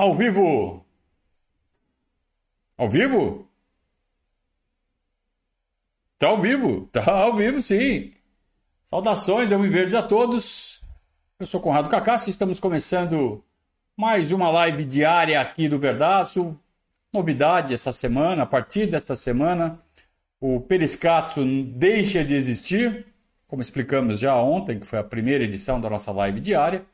Ao 0.00 0.14
vivo! 0.14 0.82
Ao 2.74 2.88
vivo? 2.88 3.46
Tá 6.18 6.28
ao 6.28 6.40
vivo? 6.40 6.86
Tá 6.86 7.12
ao 7.12 7.36
vivo, 7.36 7.60
sim. 7.60 8.14
Saudações, 8.82 9.52
eu 9.52 9.60
verdes 9.60 9.94
a 9.94 10.02
todos. 10.02 10.80
Eu 11.38 11.44
sou 11.44 11.60
Conrado 11.60 11.90
Cacassi, 11.90 12.30
estamos 12.30 12.58
começando 12.58 13.44
mais 13.94 14.32
uma 14.32 14.50
live 14.50 14.86
diária 14.86 15.38
aqui 15.38 15.68
do 15.68 15.78
Verdaço. 15.78 16.58
Novidade 17.12 17.74
essa 17.74 17.92
semana, 17.92 18.44
a 18.44 18.46
partir 18.46 18.86
desta 18.86 19.14
semana, 19.14 19.78
o 20.40 20.62
Periscatso 20.62 21.44
deixa 21.44 22.24
de 22.24 22.34
existir, 22.34 23.04
como 23.46 23.60
explicamos 23.60 24.18
já 24.18 24.34
ontem, 24.34 24.80
que 24.80 24.86
foi 24.86 24.98
a 24.98 25.04
primeira 25.04 25.44
edição 25.44 25.78
da 25.78 25.90
nossa 25.90 26.10
live 26.10 26.40
diária. 26.40 26.86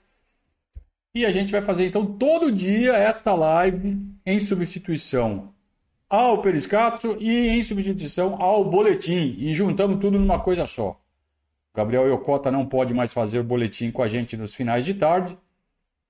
E 1.16 1.24
a 1.24 1.30
gente 1.30 1.50
vai 1.50 1.62
fazer 1.62 1.86
então 1.86 2.04
todo 2.04 2.52
dia 2.52 2.92
esta 2.92 3.34
live 3.34 3.98
em 4.26 4.38
substituição 4.38 5.54
ao 6.10 6.42
Periscato 6.42 7.16
e 7.18 7.48
em 7.48 7.62
substituição 7.62 8.34
ao 8.38 8.62
boletim. 8.62 9.34
E 9.38 9.54
juntamos 9.54 9.98
tudo 9.98 10.18
numa 10.18 10.38
coisa 10.38 10.66
só. 10.66 10.90
O 10.90 11.74
Gabriel 11.74 12.06
Yokota 12.06 12.50
não 12.50 12.66
pode 12.66 12.92
mais 12.92 13.14
fazer 13.14 13.38
o 13.38 13.44
boletim 13.44 13.90
com 13.90 14.02
a 14.02 14.08
gente 14.08 14.36
nos 14.36 14.54
finais 14.54 14.84
de 14.84 14.92
tarde. 14.92 15.38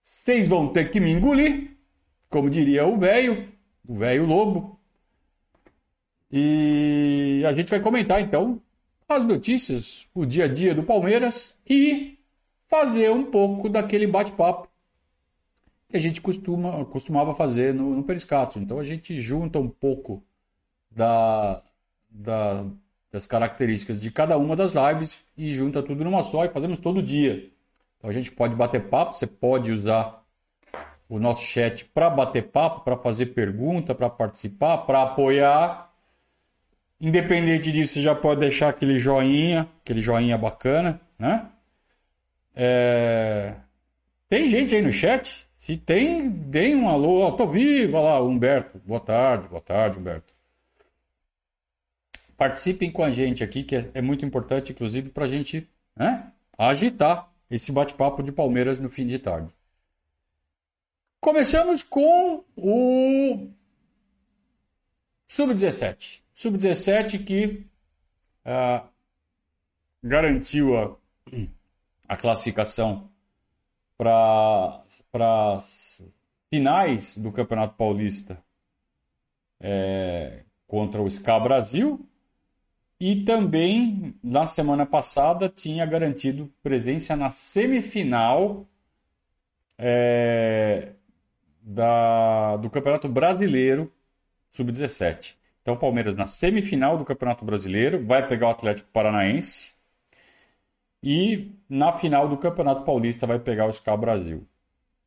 Vocês 0.03 0.49
vão 0.49 0.73
ter 0.73 0.91
que 0.91 0.99
me 0.99 1.13
engolir, 1.13 1.77
como 2.29 2.51
diria 2.51 2.85
o 2.85 2.99
velho, 2.99 3.49
o 3.87 3.95
velho 3.95 4.27
lobo. 4.27 4.81
E 6.33 7.45
a 7.47 7.53
gente 7.53 7.71
vai 7.71 7.79
comentar 7.79 8.21
então 8.21 8.61
as 9.09 9.25
notícias, 9.25 10.09
o 10.13 10.27
dia 10.27 10.47
a 10.47 10.49
dia 10.49 10.75
do 10.75 10.83
Palmeiras 10.83 11.57
e 11.65 12.19
fazer 12.67 13.13
um 13.13 13.23
pouco 13.23 13.69
daquele 13.69 14.09
bate-papo 14.09 14.69
que 15.89 15.97
a 15.97 16.01
gente 16.01 16.21
costuma, 16.21 16.85
costumava 16.87 17.35
fazer 17.35 17.73
no, 17.75 17.95
no. 17.95 18.05
Então 18.57 18.79
a 18.79 18.85
gente 18.85 19.21
junta 19.21 19.59
um 19.59 19.69
pouco 19.69 20.25
da, 20.91 21.63
da, 22.09 22.65
das 23.11 23.27
características 23.27 24.01
de 24.01 24.11
cada 24.11 24.37
uma 24.39 24.57
das 24.57 24.73
lives 24.73 25.25
e 25.37 25.53
junta 25.53 25.83
tudo 25.83 26.05
numa 26.05 26.23
só 26.23 26.45
e 26.45 26.49
fazemos 26.49 26.79
todo 26.79 27.03
dia. 27.03 27.51
Então 27.99 28.11
a 28.11 28.13
gente 28.13 28.33
pode 28.33 28.55
bater 28.55 28.89
papo, 28.89 29.13
você 29.13 29.27
pode 29.27 29.71
usar 29.71 30.25
o 31.09 31.19
nosso 31.19 31.43
chat 31.43 31.85
para 31.85 32.11
bater 32.11 32.49
papo, 32.49 32.81
para 32.81 32.97
fazer 32.97 33.27
pergunta, 33.27 33.95
para 33.95 34.11
participar, 34.11 34.79
para 34.79 35.03
apoiar. 35.03 35.93
Independente 37.01 37.71
disso, 37.71 37.95
você 37.95 38.03
já 38.03 38.15
pode 38.15 38.41
deixar 38.41 38.71
aquele 38.71 38.99
joinha, 38.99 39.69
aquele 39.83 40.01
joinha 40.01 40.37
bacana, 40.37 41.01
né? 41.19 41.49
É... 42.55 43.55
Tem 44.29 44.49
gente 44.49 44.75
aí 44.75 44.83
no 44.83 44.91
chat? 44.91 45.46
Se 45.67 45.77
tem, 45.77 46.31
deem 46.31 46.77
um 46.77 46.89
alô. 46.89 47.23
Ó, 47.23 47.33
tô 47.33 47.45
vivo, 47.45 48.01
lá, 48.01 48.23
Humberto. 48.23 48.81
Boa 48.87 49.01
tarde, 49.01 49.49
boa 49.49 49.61
tarde, 49.61 49.99
Humberto. 49.99 50.33
Participem 52.37 52.89
com 52.89 53.03
a 53.03 53.11
gente 53.11 53.43
aqui, 53.43 53.65
que 53.65 53.75
é, 53.75 53.91
é 53.95 54.01
muito 54.01 54.25
importante, 54.25 54.71
inclusive, 54.71 55.11
para 55.11 55.25
a 55.25 55.27
gente 55.27 55.69
né, 55.97 56.31
agitar 56.57 57.29
esse 57.51 57.73
bate-papo 57.73 58.23
de 58.23 58.31
Palmeiras 58.31 58.79
no 58.79 58.89
fim 58.89 59.09
de 59.09 59.19
tarde. 59.19 59.53
Começamos 61.21 61.83
com 61.83 62.45
o 62.57 63.49
Sub-17. 65.27 66.23
Sub-17 66.33 67.25
que 67.25 67.67
uh, 68.47 68.87
garantiu 70.01 70.79
a, 70.79 70.97
a 72.07 72.17
classificação 72.17 73.11
para 73.99 74.81
as 75.23 76.03
finais 76.51 77.17
do 77.17 77.33
Campeonato 77.33 77.75
Paulista 77.75 78.43
é, 79.61 80.45
contra 80.67 81.03
o 81.03 81.11
SCA 81.11 81.39
Brasil 81.39 82.07
e 82.99 83.25
também 83.25 84.15
na 84.23 84.47
semana 84.47 84.87
passada 84.87 85.49
tinha 85.49 85.85
garantido 85.85 86.51
presença 86.63 87.15
na 87.15 87.31
semifinal 87.31 88.67
é, 89.79 90.93
da, 91.61 92.57
do 92.57 92.71
Campeonato 92.71 93.09
Brasileiro 93.09 93.93
Sub-17. 94.49 95.37
Então, 95.61 95.75
o 95.75 95.79
Palmeiras 95.79 96.15
na 96.15 96.27
semifinal 96.27 96.97
do 96.97 97.05
Campeonato 97.05 97.45
Brasileiro 97.45 98.05
vai 98.05 98.27
pegar 98.27 98.47
o 98.47 98.51
Atlético 98.51 98.89
Paranaense 98.93 99.73
e 101.03 101.53
na 101.69 101.93
final 101.93 102.29
do 102.29 102.39
Campeonato 102.39 102.83
Paulista 102.83 103.27
vai 103.27 103.39
pegar 103.39 103.67
o 103.67 103.73
SCA 103.73 103.97
Brasil. 103.97 104.47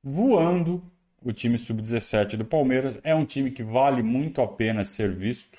Voando, 0.04 0.82
o 1.22 1.34
time 1.34 1.58
sub-17 1.58 2.38
do 2.38 2.46
Palmeiras 2.46 3.00
é 3.04 3.14
um 3.14 3.26
time 3.26 3.52
que 3.52 3.64
vale 3.64 4.02
muito 4.02 4.42
a 4.42 4.48
pena 4.48 4.84
ser 4.84 5.14
visto. 5.14 5.58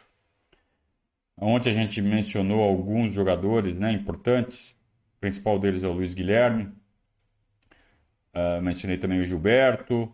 Ontem 1.37 1.71
a 1.71 1.73
gente 1.73 2.01
mencionou 2.03 2.63
alguns 2.63 3.13
jogadores 3.13 3.79
né, 3.79 3.93
importantes. 3.93 4.73
O 5.17 5.21
principal 5.21 5.59
deles 5.59 5.83
é 5.83 5.89
o 5.89 5.93
Luiz 5.93 6.15
Guilherme. 6.15 6.73
Uh, 8.35 8.63
mencionei 8.63 8.99
também 8.99 9.21
o 9.21 9.25
Gilberto. 9.25 10.13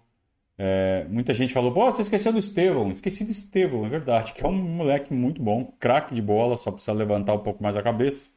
É, 0.59 1.05
muita 1.11 1.35
gente 1.35 1.53
falou, 1.53 1.73
pô, 1.73 1.85
você 1.85 2.03
esqueceu 2.03 2.33
do 2.33 2.39
Estevão. 2.39 2.91
Esqueci 2.91 3.25
do 3.25 3.31
Estevão, 3.31 3.85
é 3.85 3.89
verdade, 3.89 4.33
que 4.33 4.45
é 4.45 4.49
um 4.49 4.53
moleque 4.53 5.13
muito 5.13 5.43
bom, 5.43 5.73
craque 5.79 6.15
de 6.15 6.23
bola, 6.23 6.57
só 6.57 6.71
precisa 6.73 6.93
levantar 6.93 7.35
um 7.35 7.43
pouco 7.43 7.63
mais 7.63 7.77
a 7.77 7.83
cabeça. 7.83 8.31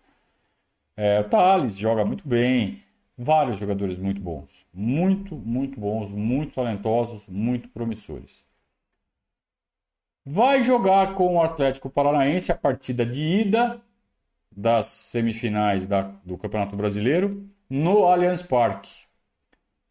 É, 0.97 1.19
o 1.21 1.23
Thales 1.23 1.77
joga 1.77 2.03
muito 2.03 2.27
bem. 2.27 2.83
Vários 3.21 3.59
jogadores 3.59 3.97
muito 3.97 4.21
bons. 4.21 4.65
Muito, 4.73 5.35
muito 5.35 5.77
bons, 5.77 6.09
muito 6.09 6.55
talentosos, 6.55 7.27
muito 7.27 7.67
promissores. 7.67 8.45
Vai 10.25 10.63
jogar 10.63 11.15
com 11.15 11.35
o 11.35 11.43
Atlético 11.43 11.89
Paranaense 11.89 12.49
a 12.49 12.55
partida 12.55 13.05
de 13.05 13.21
ida 13.21 13.81
das 14.49 14.85
semifinais 14.85 15.85
da, 15.85 16.03
do 16.23 16.37
Campeonato 16.37 16.77
Brasileiro 16.77 17.45
no 17.69 18.05
Allianz 18.05 18.41
Parque. 18.41 18.89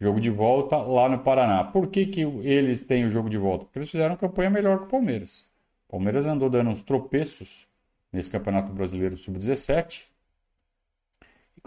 Jogo 0.00 0.20
de 0.22 0.30
volta 0.30 0.78
lá 0.78 1.06
no 1.06 1.18
Paraná. 1.18 1.64
Por 1.64 1.88
que, 1.88 2.06
que 2.06 2.22
eles 2.22 2.82
têm 2.82 3.04
o 3.04 3.10
jogo 3.10 3.28
de 3.28 3.36
volta? 3.36 3.66
Porque 3.66 3.80
eles 3.80 3.90
fizeram 3.90 4.16
campanha 4.16 4.48
melhor 4.48 4.78
que 4.78 4.84
o 4.84 4.88
Palmeiras. 4.88 5.46
O 5.86 5.90
Palmeiras 5.90 6.24
andou 6.24 6.48
dando 6.48 6.70
uns 6.70 6.82
tropeços 6.82 7.68
nesse 8.10 8.30
Campeonato 8.30 8.72
Brasileiro 8.72 9.18
Sub-17 9.18 10.04
e 10.04 10.17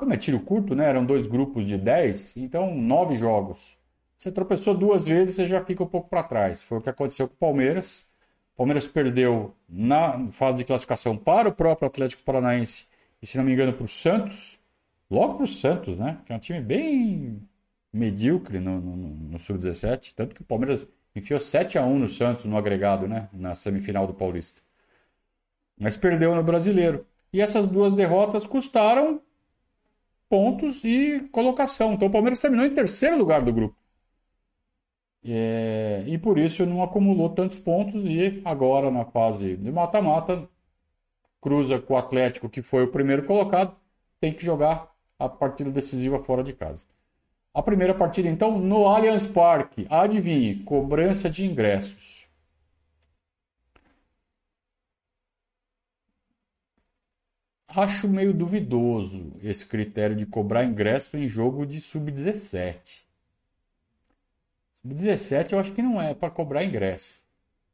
como 0.02 0.16
é 0.16 0.18
tiro 0.18 0.40
curto, 0.40 0.74
né? 0.74 0.90
Eram 0.90 1.06
dois 1.06 1.28
grupos 1.28 1.64
de 1.64 1.78
10, 1.78 2.38
então 2.38 2.74
nove 2.74 3.14
jogos. 3.14 3.78
Você 4.18 4.32
tropeçou 4.32 4.74
duas 4.74 5.06
vezes, 5.06 5.36
você 5.36 5.46
já 5.46 5.64
fica 5.64 5.84
um 5.84 5.88
pouco 5.88 6.10
para 6.10 6.24
trás. 6.24 6.64
Foi 6.64 6.80
o 6.80 6.82
que 6.82 6.90
aconteceu 6.90 7.28
com 7.28 7.36
o 7.36 7.38
Palmeiras. 7.38 8.08
O 8.56 8.58
Palmeiras 8.58 8.88
perdeu 8.88 9.54
na 9.70 10.28
fase 10.30 10.58
de 10.58 10.64
classificação 10.64 11.16
para 11.16 11.50
o 11.50 11.52
próprio 11.52 11.88
Atlético 11.88 12.24
Paranaense 12.24 12.88
e, 13.22 13.28
se 13.28 13.38
não 13.38 13.44
me 13.44 13.54
engano, 13.54 13.74
para 13.74 13.86
o 13.86 13.88
Santos. 13.88 14.60
Logo 15.08 15.36
para 15.36 15.44
o 15.44 15.48
Santos, 15.48 16.00
né? 16.00 16.18
Que 16.26 16.34
é 16.34 16.36
um 16.36 16.40
time 16.40 16.62
bem 16.62 17.48
medíocre 17.94 18.60
no, 18.60 18.82
no, 18.82 18.96
no 18.96 19.38
Sub-17. 19.38 20.16
Tanto 20.16 20.34
que 20.34 20.42
o 20.42 20.46
Palmeiras 20.46 20.88
enfiou 21.16 21.40
7 21.40 21.78
a 21.78 21.86
1 21.86 22.00
no 22.00 22.08
Santos 22.08 22.46
no 22.46 22.58
agregado, 22.58 23.08
né? 23.08 23.30
Na 23.32 23.54
semifinal 23.54 24.08
do 24.08 24.16
Paulista. 24.16 24.62
Mas 25.80 25.96
perdeu 25.96 26.34
no 26.34 26.42
Brasileiro. 26.42 27.06
E 27.32 27.40
essas 27.40 27.68
duas 27.68 27.94
derrotas 27.94 28.48
custaram 28.48 29.22
pontos 30.32 30.86
e 30.86 31.28
colocação. 31.30 31.92
Então 31.92 32.08
o 32.08 32.12
Palmeiras 32.12 32.40
terminou 32.40 32.66
em 32.66 32.74
terceiro 32.74 33.18
lugar 33.18 33.42
do 33.42 33.52
grupo. 33.52 33.76
É, 35.24 36.06
e 36.08 36.18
por 36.18 36.40
isso 36.40 36.66
não 36.66 36.82
acumulou 36.82 37.30
tantos 37.30 37.60
pontos 37.60 38.06
e 38.06 38.42
agora 38.46 38.90
na 38.90 39.04
fase 39.04 39.58
de 39.58 39.72
mata-mata 39.72 40.48
cruza 41.42 41.80
com 41.80 41.96
o 41.96 41.98
Atlético, 41.98 42.50
que 42.50 42.62
foi 42.62 42.86
o 42.86 42.92
primeiro 42.92 43.26
colocado, 43.26 43.76
tem 44.22 44.32
que 44.32 44.46
jogar 44.46 44.90
a 45.20 45.28
partida 45.28 45.70
decisiva 45.70 46.18
fora 46.18 46.44
de 46.44 46.54
casa. 46.54 46.86
A 47.54 47.62
primeira 47.62 47.94
partida, 47.94 48.30
então, 48.30 48.58
no 48.58 48.88
Allianz 48.88 49.26
Parque. 49.26 49.86
Adivinhe, 49.90 50.64
cobrança 50.64 51.30
de 51.30 51.46
ingressos. 51.46 52.21
Acho 57.74 58.06
meio 58.06 58.34
duvidoso 58.34 59.32
esse 59.42 59.66
critério 59.66 60.14
de 60.14 60.26
cobrar 60.26 60.66
ingresso 60.66 61.16
em 61.16 61.26
jogo 61.26 61.66
de 61.66 61.80
sub-17. 61.80 63.06
Sub-17 64.82 65.54
eu 65.54 65.60
acho 65.60 65.72
que 65.72 65.82
não 65.82 66.02
é 66.02 66.14
para 66.14 66.30
cobrar 66.30 66.66
ingresso. 66.66 67.08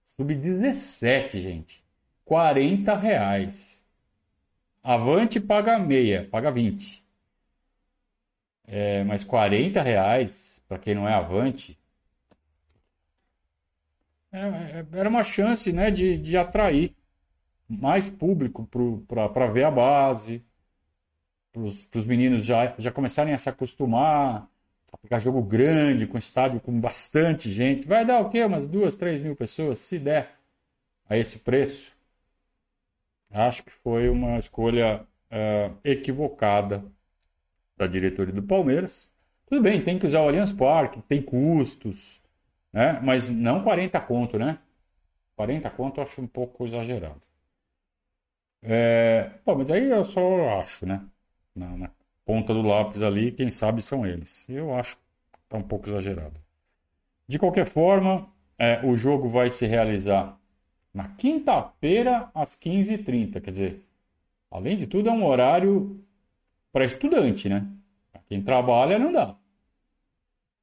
Sub-17, 0.06 1.42
gente. 1.42 1.84
40 2.26 2.96
reais. 2.96 3.84
Avante 4.84 5.40
paga 5.40 5.80
meia, 5.80 6.28
paga 6.30 6.52
20. 6.52 7.04
É, 8.68 9.04
mas 9.04 9.24
40 9.24 9.82
reais, 9.82 10.62
para 10.68 10.78
quem 10.78 10.94
não 10.94 11.10
é 11.10 11.14
avante, 11.14 11.76
é, 14.32 14.40
é, 14.40 14.86
era 14.92 15.10
uma 15.10 15.24
chance 15.24 15.74
né, 15.74 15.90
de, 15.90 16.20
de 16.20 16.38
atrair 16.38 16.97
mais 17.68 18.10
público 18.10 18.68
para 19.08 19.48
ver 19.48 19.66
a 19.66 19.72
base, 19.72 20.44
para 21.52 22.00
os 22.00 22.06
meninos 22.06 22.46
já, 22.46 22.74
já 22.78 22.92
começarem 22.92 23.34
a 23.34 23.38
se 23.38 23.50
acostumar. 23.50 24.50
Vai 24.92 25.00
pegar 25.02 25.20
jogo 25.20 25.42
grande, 25.42 26.08
com 26.08 26.18
estádio 26.18 26.60
com 26.62 26.80
bastante 26.80 27.50
gente. 27.52 27.88
Vai 27.88 28.06
dar 28.06 28.22
o 28.22 28.30
quê? 28.30 28.44
Umas 28.44 28.68
duas, 28.68 28.96
três 28.96 29.20
mil 29.20 29.36
pessoas, 29.36 29.80
se 29.80 30.00
der, 30.00 30.38
a 31.10 31.18
esse 31.18 31.40
preço. 31.40 31.96
Acho 33.30 33.64
que 33.64 33.72
foi 33.72 34.10
uma 34.10 34.38
escolha 34.38 35.06
uh, 35.32 35.78
equivocada 35.84 36.84
da 37.76 37.88
diretoria 37.88 38.34
do 38.34 38.44
Palmeiras. 38.44 39.12
Tudo 39.46 39.62
bem, 39.62 39.82
tem 39.82 40.00
que 40.00 40.06
usar 40.08 40.22
o 40.22 40.28
Allianz 40.28 40.52
Parque, 40.52 41.02
tem 41.02 41.22
custos, 41.22 42.22
né? 42.72 43.00
Mas 43.04 43.30
não 43.30 43.64
40 43.64 44.00
conto, 44.02 44.38
né? 44.38 44.60
40 45.36 45.70
conto 45.70 46.00
eu 46.00 46.04
acho 46.04 46.22
um 46.22 46.28
pouco 46.28 46.64
exagerado. 46.64 47.22
É, 48.62 49.32
mas 49.46 49.72
aí 49.72 49.90
eu 49.90 50.04
só 50.04 50.60
acho, 50.60 50.86
né? 50.86 51.06
Na, 51.56 51.78
na, 51.78 51.92
ponta 52.26 52.54
do 52.54 52.62
lápis 52.62 53.02
ali, 53.02 53.32
quem 53.32 53.50
sabe 53.50 53.82
são 53.82 54.06
eles. 54.06 54.46
Eu 54.50 54.76
acho 54.76 54.98
que 54.98 55.04
tá 55.48 55.58
um 55.58 55.64
pouco 55.64 55.88
exagerado. 55.88 56.40
De 57.28 57.40
qualquer 57.40 57.66
forma, 57.66 58.28
é, 58.60 58.86
o 58.86 58.98
jogo 58.98 59.30
vai 59.30 59.50
se 59.50 59.66
realizar 59.66 60.38
na 60.94 61.08
quinta-feira 61.10 62.30
às 62.36 62.56
15h30. 62.56 63.42
Quer 63.42 63.52
dizer, 63.52 63.84
além 64.52 64.76
de 64.76 64.88
tudo, 64.88 65.10
é 65.10 65.12
um 65.12 65.26
horário 65.26 66.04
para 66.72 66.84
estudante, 66.86 67.48
né? 67.48 67.66
Quem 68.28 68.42
trabalha 68.44 69.00
não 69.00 69.12
dá. 69.12 69.36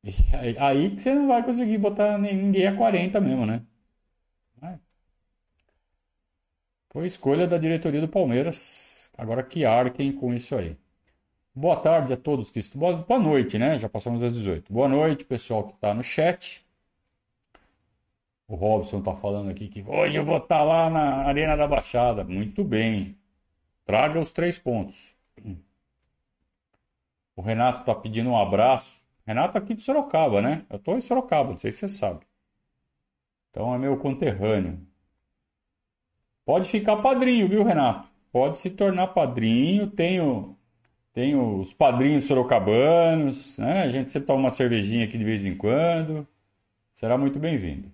E 0.05 0.13
aí 0.59 0.91
que 0.91 1.01
você 1.01 1.15
não 1.15 1.27
vai 1.27 1.43
conseguir 1.43 1.79
botar 1.79 2.19
ninguém 2.19 2.67
a 2.67 2.77
40 2.77 3.21
mesmo, 3.21 3.47
né? 3.47 3.63
Foi 6.95 7.07
escolha 7.09 7.49
da 7.49 7.59
diretoria 7.59 8.01
do 8.01 8.07
Palmeiras. 8.07 9.11
Agora 9.19 9.43
que 9.43 9.65
arquem 9.65 10.13
com 10.13 10.33
isso 10.33 10.55
aí. 10.55 10.77
Boa 11.53 11.75
tarde 11.75 12.13
a 12.13 12.17
todos 12.17 12.53
que 12.53 12.61
estão. 12.61 12.79
Boa, 12.81 13.19
noite, 13.19 13.59
né? 13.59 13.77
Já 13.81 13.89
passamos 13.89 14.21
das 14.21 14.35
18. 14.35 14.73
Boa 14.73 14.87
noite, 14.87 15.25
pessoal 15.25 15.65
que 15.65 15.75
está 15.75 15.93
no 15.93 16.05
chat. 16.05 16.65
O 18.47 18.55
Robson 18.55 19.01
está 19.01 19.13
falando 19.13 19.51
aqui 19.51 19.67
que 19.67 19.83
hoje 19.83 20.19
eu 20.19 20.25
vou 20.25 20.37
estar 20.37 20.59
tá 20.59 20.63
lá 20.63 20.89
na 20.89 21.25
Arena 21.25 21.57
da 21.57 21.67
Baixada. 21.67 22.23
Muito 22.23 22.63
bem. 22.63 23.19
Traga 23.85 24.21
os 24.21 24.33
três 24.33 24.57
pontos. 24.57 25.17
O 27.35 27.43
Renato 27.43 27.81
está 27.81 27.93
pedindo 27.93 28.31
um 28.31 28.37
abraço. 28.37 29.05
Renato 29.27 29.59
aqui 29.59 29.75
de 29.75 29.83
Sorocaba, 29.83 30.41
né? 30.41 30.65
Eu 30.71 30.77
estou 30.77 30.97
em 30.97 31.01
Sorocaba, 31.01 31.51
não 31.51 31.57
sei 31.57 31.73
se 31.73 31.81
você 31.81 31.89
sabe. 31.89 32.21
Então 33.51 33.75
é 33.75 33.79
meu 33.79 33.97
conterrâneo. 33.97 34.94
Pode 36.45 36.69
ficar 36.69 36.99
padrinho, 36.99 37.49
viu, 37.49 37.65
Renato? 37.65 38.09
Pode 38.33 38.59
se 38.59 38.71
tornar 38.71 39.09
padrinho. 39.09 39.91
Tenho, 39.91 40.57
tenho 41.13 41.59
os 41.61 41.73
padrinhos 41.73 42.25
sorocabanos, 42.25 43.59
né? 43.59 43.83
A 43.83 43.89
gente 43.91 44.11
sempre 44.11 44.27
toma 44.27 44.41
uma 44.41 44.51
cervejinha 44.51 45.05
aqui 45.07 45.17
de 45.19 45.25
vez 45.25 45.47
em 45.47 45.57
quando. 45.57 46.27
Será 46.95 47.17
muito 47.19 47.39
bem-vindo. 47.39 47.91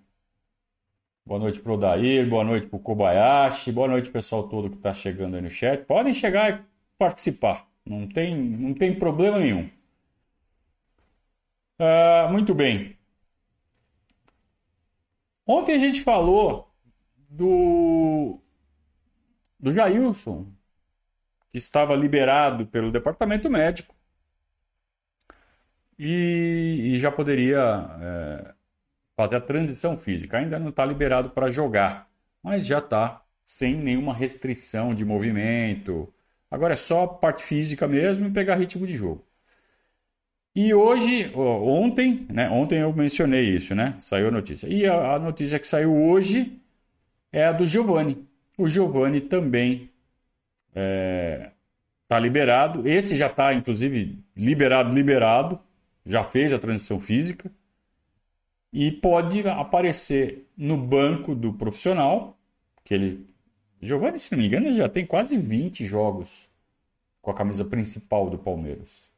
Boa 1.24 1.38
noite 1.38 1.60
para 1.60 1.70
o 1.72 1.74
Odair, 1.76 2.28
boa 2.28 2.42
noite 2.44 2.66
para 2.66 2.76
o 2.76 2.80
Kobayashi, 2.80 3.70
boa 3.70 3.86
noite 3.86 4.10
pessoal 4.10 4.48
todo 4.48 4.70
que 4.70 4.76
está 4.76 4.92
chegando 4.92 5.36
aí 5.36 5.42
no 5.42 5.50
chat. 5.50 5.84
Podem 5.84 6.12
chegar 6.12 6.50
e 6.52 6.64
participar, 6.98 7.68
não 7.86 8.08
tem, 8.08 8.34
não 8.36 8.74
tem 8.74 8.98
problema 8.98 9.38
nenhum. 9.38 9.70
Uh, 11.78 12.30
muito 12.32 12.54
bem. 12.54 12.96
Ontem 15.46 15.74
a 15.74 15.78
gente 15.78 16.02
falou 16.02 16.69
do, 17.30 18.40
do 19.58 19.72
Jailson, 19.72 20.52
que 21.50 21.58
estava 21.58 21.94
liberado 21.94 22.66
pelo 22.66 22.90
departamento 22.90 23.48
médico 23.48 23.94
e, 25.98 26.94
e 26.94 26.98
já 26.98 27.10
poderia 27.10 27.60
é, 28.00 28.54
fazer 29.16 29.36
a 29.36 29.40
transição 29.40 29.96
física. 29.96 30.38
Ainda 30.38 30.58
não 30.58 30.70
está 30.70 30.84
liberado 30.84 31.30
para 31.30 31.50
jogar, 31.50 32.10
mas 32.42 32.66
já 32.66 32.78
está 32.78 33.24
sem 33.44 33.76
nenhuma 33.76 34.12
restrição 34.12 34.94
de 34.94 35.04
movimento. 35.04 36.12
Agora 36.50 36.74
é 36.74 36.76
só 36.76 37.06
parte 37.06 37.44
física 37.44 37.86
mesmo 37.86 38.26
e 38.26 38.30
pegar 38.30 38.56
ritmo 38.56 38.86
de 38.86 38.96
jogo. 38.96 39.24
E 40.54 40.74
hoje, 40.74 41.32
ontem, 41.36 42.26
né? 42.28 42.50
Ontem 42.50 42.80
eu 42.80 42.92
mencionei 42.92 43.54
isso, 43.54 43.72
né? 43.74 43.96
Saiu 44.00 44.28
a 44.28 44.30
notícia. 44.32 44.66
E 44.66 44.84
a, 44.84 45.14
a 45.14 45.18
notícia 45.18 45.60
que 45.60 45.66
saiu 45.66 45.94
hoje 45.94 46.59
é 47.32 47.44
a 47.44 47.52
do 47.52 47.66
Giovanni. 47.66 48.26
O 48.56 48.68
Giovanni 48.68 49.20
também 49.20 49.90
está 50.68 50.80
é, 50.80 51.50
tá 52.08 52.18
liberado. 52.18 52.86
Esse 52.88 53.16
já 53.16 53.26
está, 53.26 53.54
inclusive, 53.54 54.18
liberado, 54.36 54.94
liberado. 54.94 55.58
Já 56.04 56.24
fez 56.24 56.52
a 56.52 56.58
transição 56.58 56.98
física. 56.98 57.50
E 58.72 58.92
pode 58.92 59.46
aparecer 59.48 60.46
no 60.56 60.76
banco 60.76 61.34
do 61.34 61.52
profissional, 61.52 62.38
que 62.84 62.94
ele. 62.94 63.26
Giovanni, 63.80 64.18
se 64.18 64.30
não 64.32 64.38
me 64.38 64.46
engano, 64.46 64.74
já 64.76 64.88
tem 64.88 65.06
quase 65.06 65.36
20 65.36 65.86
jogos 65.86 66.48
com 67.22 67.30
a 67.30 67.34
camisa 67.34 67.64
principal 67.64 68.28
do 68.28 68.38
Palmeiras. 68.38 69.10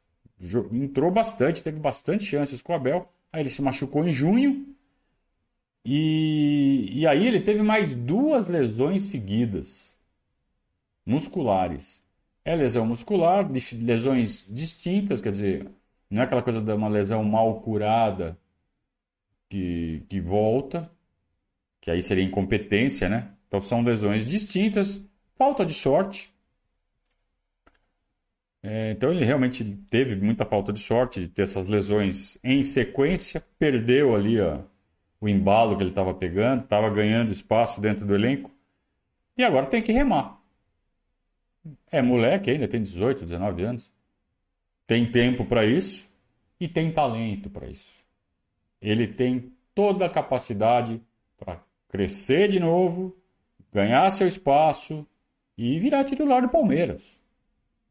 Entrou 0.71 1.11
bastante, 1.11 1.61
teve 1.61 1.79
bastante 1.79 2.23
chances 2.23 2.61
com 2.61 2.71
o 2.71 2.75
Abel. 2.75 3.09
Aí 3.31 3.41
ele 3.41 3.49
se 3.49 3.61
machucou 3.61 4.07
em 4.07 4.11
junho 4.11 4.72
e, 5.85 6.89
e 6.93 7.07
aí 7.07 7.27
ele 7.27 7.41
teve 7.41 7.61
mais 7.61 7.95
duas 7.95 8.47
lesões 8.47 9.03
seguidas, 9.03 9.97
musculares. 11.05 12.01
É 12.45 12.55
lesão 12.55 12.85
muscular, 12.85 13.49
lesões 13.73 14.47
distintas, 14.49 15.21
quer 15.21 15.31
dizer, 15.31 15.69
não 16.09 16.21
é 16.21 16.25
aquela 16.25 16.43
coisa 16.43 16.61
de 16.61 16.71
uma 16.73 16.89
lesão 16.89 17.23
mal 17.23 17.61
curada 17.61 18.37
que, 19.49 20.03
que 20.07 20.19
volta, 20.21 20.89
que 21.81 21.91
aí 21.91 22.01
seria 22.01 22.23
incompetência, 22.23 23.09
né? 23.09 23.33
Então 23.47 23.59
são 23.59 23.81
lesões 23.81 24.25
distintas, 24.25 25.01
falta 25.35 25.65
de 25.65 25.73
sorte. 25.73 26.33
É, 28.61 28.91
então 28.91 29.11
ele 29.11 29.25
realmente 29.25 29.63
teve 29.89 30.15
muita 30.15 30.45
falta 30.45 30.71
de 30.71 30.79
sorte 30.79 31.19
de 31.19 31.27
ter 31.27 31.43
essas 31.43 31.67
lesões 31.67 32.37
em 32.43 32.63
sequência, 32.63 33.45
perdeu 33.59 34.15
ali 34.15 34.39
a, 34.39 34.63
o 35.23 35.29
embalo 35.29 35.77
que 35.77 35.83
ele 35.83 35.89
estava 35.89 36.13
pegando, 36.13 36.63
estava 36.63 36.89
ganhando 36.89 37.31
espaço 37.31 37.79
dentro 37.79 38.05
do 38.05 38.13
elenco. 38.13 38.51
E 39.37 39.43
agora 39.43 39.67
tem 39.67 39.81
que 39.81 39.93
remar. 39.93 40.37
É 41.89 42.01
moleque 42.01 42.51
ainda, 42.51 42.67
tem 42.67 42.83
18, 42.83 43.23
19 43.23 43.63
anos. 43.63 43.89
Tem 44.85 45.09
tempo 45.09 45.45
para 45.45 45.65
isso 45.65 46.11
e 46.59 46.67
tem 46.67 46.91
talento 46.91 47.49
para 47.49 47.69
isso. 47.69 48.05
Ele 48.81 49.07
tem 49.07 49.53
toda 49.73 50.05
a 50.05 50.09
capacidade 50.09 51.01
para 51.37 51.63
crescer 51.87 52.49
de 52.49 52.59
novo, 52.59 53.15
ganhar 53.71 54.11
seu 54.11 54.27
espaço 54.27 55.07
e 55.57 55.79
virar 55.79 56.03
titular 56.03 56.41
do 56.41 56.49
Palmeiras. 56.49 57.17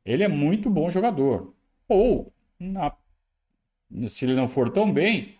Ele 0.04 0.22
é 0.22 0.28
muito 0.28 0.68
bom 0.68 0.90
jogador. 0.90 1.54
Ou, 1.88 2.30
na, 2.60 2.94
se 4.06 4.26
ele 4.26 4.34
não 4.34 4.48
for 4.48 4.68
tão 4.68 4.92
bem, 4.92 5.38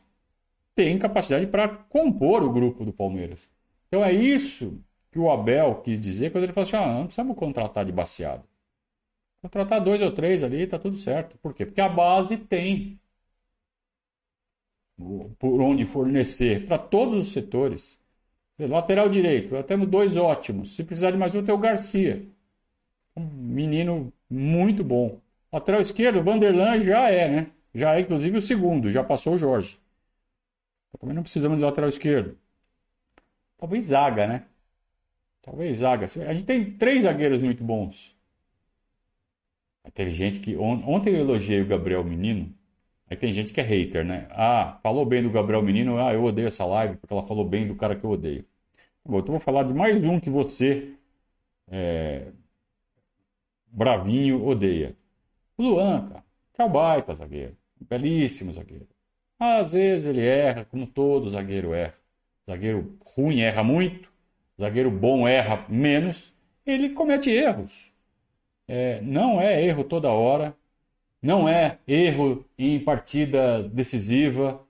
tem 0.75 0.99
capacidade 0.99 1.47
para 1.47 1.69
compor 1.69 2.43
o 2.43 2.53
grupo 2.53 2.85
do 2.85 2.93
Palmeiras. 2.93 3.49
Então 3.89 4.05
é 4.05 4.13
isso 4.13 4.83
que 5.11 5.19
o 5.19 5.31
Abel 5.31 5.77
quis 5.83 6.01
dizer 6.01 6.31
quando 6.33 6.45
ele 6.45 6.53
falou 6.53 6.67
assim: 6.67 6.77
ah, 6.77 6.95
não 6.95 7.05
precisamos 7.05 7.37
contratar 7.37 7.85
de 7.85 7.93
baseado. 7.93 8.45
Contratar 9.43 9.83
dois 9.83 10.01
ou 10.01 10.13
três 10.13 10.43
ali, 10.43 10.67
tá 10.67 10.79
tudo 10.79 10.97
certo. 10.97 11.37
Por 11.39 11.53
quê? 11.53 11.67
Porque 11.67 11.81
a 11.81 11.89
base 11.89 12.37
tem 12.37 13.01
por 15.39 15.61
onde 15.61 15.85
fornecer 15.85 16.67
para 16.67 16.79
todos 16.79 17.15
os 17.25 17.33
setores. 17.33 17.99
Lateral 18.59 19.09
direito, 19.09 19.61
temos 19.65 19.89
dois 19.89 20.17
ótimos. 20.17 20.77
Se 20.77 20.85
precisar 20.85 21.11
de 21.11 21.17
mais 21.19 21.35
um, 21.35 21.43
tem 21.43 21.55
o 21.55 21.59
Garcia. 21.59 22.25
Um 23.17 23.25
menino 23.25 24.13
muito 24.31 24.85
bom. 24.85 25.19
Lateral 25.53 25.81
esquerdo, 25.81 26.21
o 26.21 26.23
Vanderlan 26.23 26.81
já 26.81 27.11
é, 27.11 27.29
né? 27.29 27.47
Já 27.75 27.95
é, 27.97 28.01
inclusive, 28.01 28.37
o 28.39 28.41
segundo, 28.41 28.91
já 28.91 29.03
passou 29.03 29.35
o 29.35 29.39
Jorge. 29.39 29.79
Também 30.99 31.15
não 31.15 31.23
precisamos 31.23 31.59
de 31.59 31.65
lateral 31.65 31.89
esquerdo. 31.89 32.39
Talvez 33.59 33.87
zaga, 33.87 34.27
né? 34.27 34.47
Talvez 35.43 35.79
zaga. 35.79 36.07
A 36.07 36.33
gente 36.33 36.45
tem 36.45 36.77
três 36.77 37.05
zagueiros 37.05 37.41
muito 37.41 37.65
bons. 37.65 38.17
teve 39.95 40.13
gente 40.13 40.41
que. 40.41 40.57
Ontem 40.57 41.11
eu 41.15 41.21
elogiei 41.21 41.61
o 41.61 41.67
Gabriel 41.67 42.05
Menino. 42.05 42.53
Aí 43.09 43.17
tem 43.17 43.33
gente 43.33 43.53
que 43.53 43.61
é 43.61 43.65
hater, 43.65 44.05
né? 44.05 44.27
Ah, 44.31 44.79
falou 44.83 45.05
bem 45.05 45.23
do 45.23 45.31
Gabriel 45.31 45.63
Menino. 45.63 45.99
Ah, 45.99 46.15
eu 46.15 46.25
odeio 46.25 46.49
essa 46.49 46.65
live 46.65 46.97
porque 46.97 47.13
ela 47.13 47.23
falou 47.25 47.45
bem 47.47 47.67
do 47.67 47.77
cara 47.77 47.97
que 47.97 48.05
eu 48.05 48.11
odeio. 48.11 48.45
Bom, 49.05 49.19
então 49.21 49.33
vou 49.33 49.41
falar 49.41 49.65
de 49.65 49.75
mais 49.75 50.05
um 50.05 50.21
que 50.21 50.31
você, 50.31 50.95
é, 51.69 52.33
bravinho, 53.67 54.45
odeia. 54.47 54.97
O 55.59 55.63
Luan, 55.65 56.09
cara. 56.09 56.25
Que 56.55 56.63
é 56.63 56.65
o 56.65 56.71
baita 56.71 57.15
zagueiro. 57.15 57.57
belíssimo 57.81 58.53
zagueiro. 58.53 58.89
Às 59.45 59.73
vezes 59.73 60.07
ele 60.07 60.25
erra, 60.25 60.65
como 60.65 60.87
todo 60.87 61.29
zagueiro 61.29 61.75
erra. 61.75 61.97
Zagueiro 62.49 62.97
ruim 63.05 63.41
erra 63.41 63.65
muito, 63.65 64.09
zagueiro 64.57 64.89
bom 64.89 65.27
erra 65.27 65.67
menos. 65.69 66.33
Ele 66.65 66.91
comete 66.91 67.29
erros. 67.29 67.93
É, 68.69 69.01
não 69.01 69.41
é 69.41 69.61
erro 69.65 69.83
toda 69.83 70.13
hora. 70.13 70.57
Não 71.21 71.49
é 71.49 71.81
erro 71.89 72.45
em 72.57 72.79
partida 72.79 73.65
decisiva. 73.65 74.65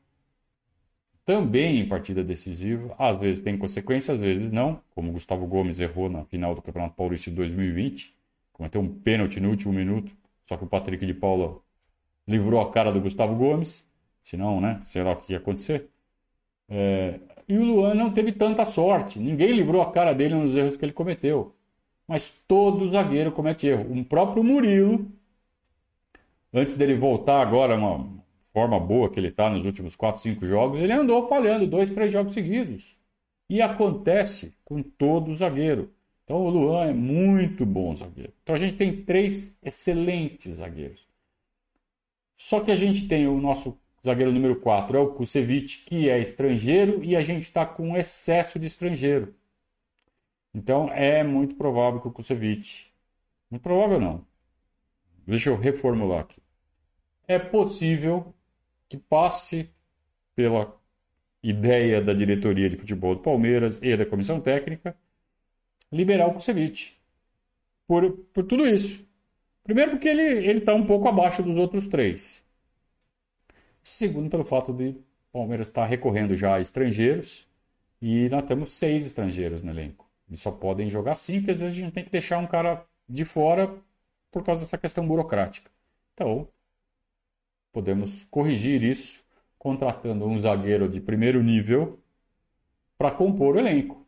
Também 1.22 1.80
em 1.80 1.86
partida 1.86 2.24
decisiva. 2.24 2.94
Às 2.98 3.18
vezes 3.18 3.44
tem 3.44 3.58
consequência, 3.58 4.14
às 4.14 4.22
vezes 4.22 4.50
não. 4.50 4.80
Como 4.94 5.10
o 5.10 5.12
Gustavo 5.12 5.46
Gomes 5.46 5.80
errou 5.80 6.08
na 6.08 6.24
final 6.24 6.54
do 6.54 6.62
Campeonato 6.62 6.96
Paulista 6.96 7.28
de 7.28 7.36
2020. 7.36 8.16
Cometeu 8.54 8.80
um 8.80 8.88
pênalti 8.88 9.38
no 9.38 9.50
último 9.50 9.74
minuto. 9.74 10.16
Só 10.42 10.56
que 10.56 10.64
o 10.64 10.66
Patrick 10.66 11.04
de 11.04 11.12
Paula 11.12 11.58
livrou 12.26 12.58
a 12.58 12.72
cara 12.72 12.90
do 12.90 13.02
Gustavo 13.02 13.34
Gomes. 13.34 13.91
Senão, 14.22 14.60
né? 14.60 14.80
Sei 14.82 15.02
lá 15.02 15.12
o 15.12 15.16
que 15.16 15.32
ia 15.32 15.38
acontecer. 15.38 15.88
É... 16.68 17.20
E 17.48 17.58
o 17.58 17.64
Luan 17.64 17.94
não 17.94 18.12
teve 18.12 18.32
tanta 18.32 18.64
sorte. 18.64 19.18
Ninguém 19.18 19.52
livrou 19.52 19.82
a 19.82 19.90
cara 19.90 20.12
dele 20.14 20.34
nos 20.34 20.54
erros 20.54 20.76
que 20.76 20.84
ele 20.84 20.92
cometeu. 20.92 21.54
Mas 22.06 22.42
todo 22.46 22.88
zagueiro 22.88 23.32
comete 23.32 23.66
erro. 23.66 23.92
O 23.92 24.04
próprio 24.04 24.44
Murilo 24.44 25.10
antes 26.52 26.74
dele 26.74 26.94
voltar 26.94 27.40
agora, 27.40 27.76
uma 27.76 28.06
forma 28.52 28.78
boa 28.78 29.08
que 29.08 29.18
ele 29.18 29.28
está 29.28 29.48
nos 29.48 29.64
últimos 29.64 29.96
4, 29.96 30.20
5 30.20 30.46
jogos, 30.46 30.80
ele 30.80 30.92
andou 30.92 31.26
falhando 31.28 31.66
dois, 31.66 31.90
três 31.90 32.12
jogos 32.12 32.34
seguidos. 32.34 32.98
E 33.48 33.62
acontece 33.62 34.54
com 34.64 34.82
todo 34.82 35.34
zagueiro. 35.34 35.92
Então 36.24 36.36
o 36.44 36.50
Luan 36.50 36.86
é 36.86 36.92
muito 36.92 37.66
bom 37.66 37.94
zagueiro. 37.94 38.32
Então 38.42 38.54
a 38.54 38.58
gente 38.58 38.76
tem 38.76 39.04
três 39.04 39.58
excelentes 39.62 40.54
zagueiros. 40.54 41.06
Só 42.36 42.60
que 42.60 42.70
a 42.70 42.76
gente 42.76 43.06
tem 43.06 43.26
o 43.26 43.40
nosso 43.40 43.78
zagueiro 44.04 44.32
número 44.32 44.56
4, 44.56 44.96
é 44.96 45.00
o 45.00 45.12
Kusevich, 45.12 45.84
que 45.84 46.08
é 46.08 46.18
estrangeiro, 46.20 47.02
e 47.04 47.16
a 47.16 47.22
gente 47.22 47.42
está 47.42 47.64
com 47.64 47.96
excesso 47.96 48.58
de 48.58 48.66
estrangeiro. 48.66 49.34
Então 50.54 50.88
é 50.90 51.22
muito 51.24 51.54
provável 51.56 52.00
que 52.00 52.08
o 52.08 52.12
Kusevich. 52.12 52.92
Muito 53.50 53.62
provável 53.62 54.00
não. 54.00 54.26
Deixa 55.26 55.50
eu 55.50 55.56
reformular 55.56 56.20
aqui 56.20 56.42
é 57.26 57.38
possível 57.38 58.34
que 58.88 58.96
passe 58.96 59.70
pela 60.34 60.78
ideia 61.42 62.00
da 62.00 62.12
diretoria 62.12 62.68
de 62.68 62.76
futebol 62.76 63.14
do 63.14 63.22
Palmeiras 63.22 63.80
e 63.82 63.96
da 63.96 64.06
comissão 64.06 64.40
técnica 64.40 64.96
liberar 65.90 66.28
o 66.28 66.34
Kusevich 66.34 66.98
por, 67.86 68.10
por 68.32 68.44
tudo 68.44 68.66
isso. 68.66 69.06
Primeiro 69.64 69.92
porque 69.92 70.08
ele 70.08 70.58
está 70.58 70.74
um 70.74 70.84
pouco 70.84 71.08
abaixo 71.08 71.42
dos 71.42 71.58
outros 71.58 71.86
três. 71.86 72.41
Segundo 73.82 74.30
pelo 74.30 74.44
fato 74.44 74.72
de 74.72 74.90
o 74.90 75.04
Palmeiras 75.32 75.68
estar 75.68 75.82
tá 75.82 75.86
recorrendo 75.86 76.36
já 76.36 76.56
a 76.56 76.60
estrangeiros 76.60 77.48
e 78.00 78.28
nós 78.28 78.44
temos 78.44 78.72
seis 78.72 79.06
estrangeiros 79.06 79.62
no 79.62 79.70
elenco. 79.70 80.08
Eles 80.28 80.40
só 80.40 80.50
podem 80.50 80.88
jogar 80.90 81.14
cinco, 81.14 81.50
às 81.50 81.60
vezes 81.60 81.76
a 81.76 81.80
gente 81.80 81.92
tem 81.92 82.04
que 82.04 82.10
deixar 82.10 82.38
um 82.38 82.46
cara 82.46 82.84
de 83.08 83.24
fora 83.24 83.74
por 84.30 84.42
causa 84.42 84.60
dessa 84.62 84.78
questão 84.78 85.06
burocrática. 85.06 85.70
Então, 86.14 86.48
Podemos 87.72 88.24
corrigir 88.26 88.82
isso 88.82 89.24
contratando 89.58 90.26
um 90.26 90.38
zagueiro 90.38 90.88
de 90.88 91.00
primeiro 91.00 91.42
nível 91.42 91.98
para 92.98 93.10
compor 93.10 93.56
o 93.56 93.58
elenco. 93.58 94.06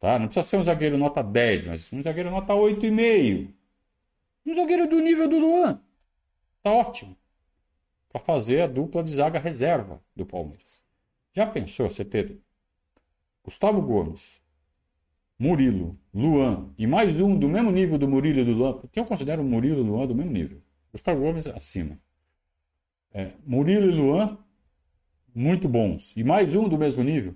Tá? 0.00 0.18
Não 0.18 0.26
precisa 0.26 0.46
ser 0.46 0.56
um 0.56 0.62
zagueiro 0.64 0.98
nota 0.98 1.22
10, 1.22 1.66
mas 1.66 1.92
um 1.92 2.02
zagueiro 2.02 2.30
nota 2.30 2.52
8,5. 2.52 3.48
Um 4.44 4.54
zagueiro 4.54 4.88
do 4.88 4.98
nível 4.98 5.28
do 5.28 5.38
Luan. 5.38 5.80
Tá 6.62 6.72
ótimo. 6.72 7.16
Para 8.12 8.20
fazer 8.20 8.60
a 8.60 8.66
dupla 8.66 9.02
de 9.02 9.10
zaga 9.10 9.38
reserva 9.38 10.02
do 10.14 10.26
Palmeiras. 10.26 10.82
Já 11.32 11.46
pensou 11.46 11.88
você 11.88 12.04
ter 12.04 12.38
Gustavo 13.42 13.80
Gomes, 13.80 14.42
Murilo, 15.38 15.98
Luan 16.12 16.70
e 16.76 16.86
mais 16.86 17.18
um 17.18 17.36
do 17.36 17.48
mesmo 17.48 17.70
nível 17.72 17.96
do 17.96 18.06
Murilo 18.06 18.40
e 18.40 18.44
do 18.44 18.52
Luan? 18.52 18.74
Porque 18.74 19.00
eu 19.00 19.06
considero 19.06 19.40
o 19.40 19.44
Murilo 19.44 19.78
e 19.78 19.80
o 19.80 19.84
Luan 19.84 20.06
do 20.06 20.14
mesmo 20.14 20.30
nível. 20.30 20.60
Gustavo 20.92 21.22
Gomes 21.22 21.46
acima. 21.46 21.98
É, 23.14 23.32
Murilo 23.46 23.90
e 23.90 23.94
Luan, 23.94 24.38
muito 25.34 25.66
bons. 25.66 26.14
E 26.14 26.22
mais 26.22 26.54
um 26.54 26.68
do 26.68 26.76
mesmo 26.76 27.02
nível. 27.02 27.34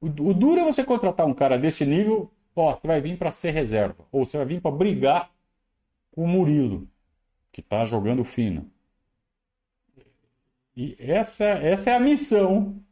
O, 0.00 0.06
o 0.06 0.34
duro 0.34 0.60
é 0.60 0.64
você 0.64 0.82
contratar 0.84 1.26
um 1.26 1.34
cara 1.34 1.56
desse 1.56 1.86
nível, 1.86 2.28
ó, 2.56 2.72
você 2.72 2.88
vai 2.88 3.00
vir 3.00 3.16
para 3.16 3.30
ser 3.30 3.52
reserva. 3.52 4.04
Ou 4.10 4.24
você 4.24 4.36
vai 4.36 4.46
vir 4.46 4.60
para 4.60 4.72
brigar 4.72 5.32
com 6.10 6.24
o 6.24 6.28
Murilo, 6.28 6.88
que 7.52 7.60
está 7.60 7.84
jogando 7.84 8.24
fino. 8.24 8.68
E 10.76 10.96
essa, 10.98 11.44
essa 11.44 11.90
é 11.90 11.94
a 11.94 12.00
missão 12.00 12.82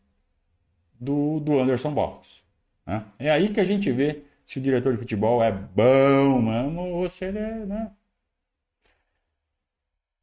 do, 0.99 1.41
do 1.41 1.59
Anderson 1.59 1.93
Barros. 1.95 2.45
Né? 2.87 3.05
É 3.19 3.31
aí 3.31 3.49
que 3.49 3.61
a 3.61 3.65
gente 3.65 3.91
vê 3.91 4.23
se 4.45 4.59
o 4.59 4.63
diretor 4.63 4.93
de 4.93 4.99
futebol 4.99 5.43
é 5.43 5.51
bom 5.51 6.43
mesmo 6.43 6.81
ou 6.81 7.09
se 7.09 7.25
ele 7.25 7.39
é. 7.39 7.65
Né? 7.67 7.93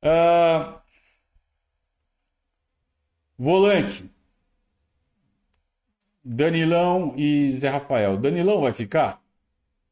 Uh, 0.04 0.78
Volante. 3.38 4.10
Danilão 6.24 7.14
e 7.16 7.50
Zé 7.52 7.70
Rafael. 7.70 8.18
Danilão 8.18 8.62
vai 8.62 8.74
ficar? 8.74 9.22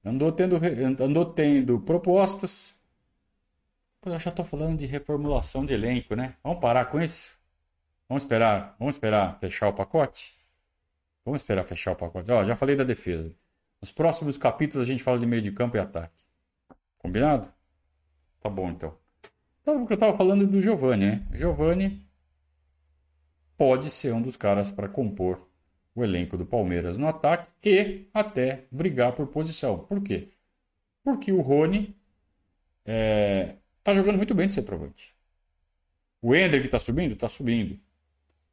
Andou 0.03 0.31
tendo, 0.31 0.57
andou 1.01 1.25
tendo 1.25 1.79
propostas. 1.79 2.75
Eu 4.05 4.19
já 4.19 4.29
estou 4.29 4.45
falando 4.45 4.77
de 4.77 4.85
reformulação 4.85 5.65
de 5.65 5.73
elenco, 5.73 6.15
né? 6.15 6.35
Vamos 6.43 6.59
parar 6.59 6.85
com 6.85 6.99
isso? 7.01 7.39
Vamos 8.07 8.23
esperar, 8.23 8.75
vamos 8.77 8.95
esperar 8.95 9.39
fechar 9.39 9.67
o 9.67 9.73
pacote? 9.73 10.35
Vamos 11.23 11.41
esperar 11.41 11.63
fechar 11.63 11.93
o 11.93 11.95
pacote. 11.95 12.31
Ó, 12.31 12.43
já 12.43 12.55
falei 12.55 12.75
da 12.75 12.83
defesa. 12.83 13.35
Nos 13.81 13.91
próximos 13.91 14.37
capítulos 14.37 14.87
a 14.87 14.91
gente 14.91 15.03
fala 15.03 15.17
de 15.17 15.25
meio 15.25 15.41
de 15.41 15.51
campo 15.51 15.75
e 15.75 15.79
ataque. 15.79 16.23
Combinado? 16.99 17.51
Tá 18.39 18.49
bom 18.49 18.69
então. 18.69 18.95
Então, 19.61 19.83
o 19.83 19.87
que 19.87 19.93
eu 19.93 19.95
estava 19.95 20.15
falando 20.15 20.45
do 20.45 20.61
Giovani, 20.61 21.05
né? 21.05 21.27
Giovani 21.33 22.07
pode 23.57 23.89
ser 23.89 24.13
um 24.13 24.21
dos 24.21 24.37
caras 24.37 24.69
para 24.69 24.87
compor 24.87 25.47
o 25.95 26.03
elenco 26.03 26.37
do 26.37 26.45
Palmeiras 26.45 26.97
no 26.97 27.07
ataque 27.07 27.49
e 27.63 28.07
até 28.13 28.65
brigar 28.71 29.13
por 29.13 29.27
posição. 29.27 29.79
Por 29.79 30.01
quê? 30.03 30.29
Porque 31.03 31.31
o 31.31 31.41
Rony 31.41 31.95
é, 32.85 33.55
tá 33.83 33.93
jogando 33.93 34.17
muito 34.17 34.35
bem 34.35 34.47
de 34.47 34.53
centroavante. 34.53 35.15
O 36.21 36.35
Hendrick 36.35 36.65
está 36.65 36.79
subindo? 36.79 37.13
Está 37.13 37.29
subindo. 37.29 37.79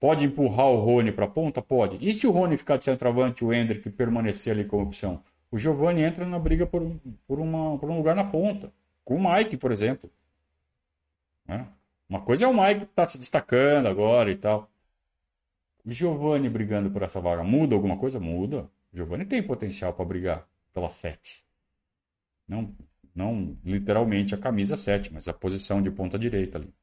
Pode 0.02 0.26
empurrar 0.26 0.66
o 0.66 0.80
Rony 0.80 1.12
para 1.12 1.26
a 1.26 1.28
ponta? 1.28 1.62
Pode. 1.62 1.96
E 2.00 2.12
se 2.12 2.26
o 2.26 2.32
Rony 2.32 2.56
ficar 2.56 2.76
de 2.76 2.82
centroavante 2.82 3.44
o 3.44 3.52
Hendrick 3.52 3.88
permanecer 3.88 4.52
ali 4.52 4.64
como 4.64 4.82
opção? 4.82 5.22
O 5.48 5.56
Giovani 5.56 6.02
entra 6.02 6.26
na 6.26 6.40
briga 6.40 6.66
por, 6.66 6.82
por, 7.24 7.38
uma, 7.38 7.78
por 7.78 7.88
um 7.88 7.98
lugar 7.98 8.16
na 8.16 8.24
ponta. 8.24 8.72
Com 9.04 9.14
o 9.14 9.32
Mike, 9.32 9.56
por 9.56 9.70
exemplo. 9.70 10.10
Né? 11.46 11.68
Uma 12.08 12.20
coisa 12.20 12.44
é 12.44 12.48
o 12.48 12.52
Mike 12.52 12.80
que 12.80 12.90
está 12.90 13.06
se 13.06 13.16
destacando 13.16 13.86
agora 13.86 14.28
e 14.32 14.34
tal. 14.34 14.68
Giovanni 15.86 16.48
brigando 16.48 16.90
por 16.90 17.02
essa 17.02 17.20
vaga 17.20 17.44
muda 17.44 17.76
alguma 17.76 17.96
coisa? 17.96 18.18
Muda. 18.18 18.68
Giovanni 18.92 19.24
tem 19.24 19.40
potencial 19.40 19.92
para 19.92 20.04
brigar 20.04 20.48
pela 20.72 20.88
7. 20.88 21.44
Não, 22.48 22.74
não 23.14 23.56
literalmente 23.64 24.34
a 24.34 24.38
camisa 24.38 24.76
7, 24.76 25.14
mas 25.14 25.28
a 25.28 25.32
posição 25.32 25.80
de 25.80 25.92
ponta 25.92 26.18
direita 26.18 26.58
ali. 26.58 26.74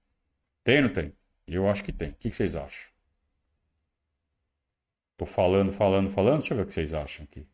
Tem 0.64 0.78
ou 0.78 0.84
não 0.84 0.90
tem? 0.94 1.12
Eu 1.46 1.70
acho 1.70 1.84
que 1.84 1.92
tem. 1.92 2.12
O 2.12 2.16
que 2.16 2.32
vocês 2.32 2.56
acham? 2.56 2.98
Tô 5.20 5.26
falando, 5.26 5.74
falando, 5.74 6.10
falando. 6.10 6.40
Deixa 6.40 6.54
eu 6.54 6.58
ver 6.58 6.64
o 6.64 6.66
que 6.66 6.74
vocês 6.74 6.94
acham 6.94 7.26
aqui. 7.26 7.46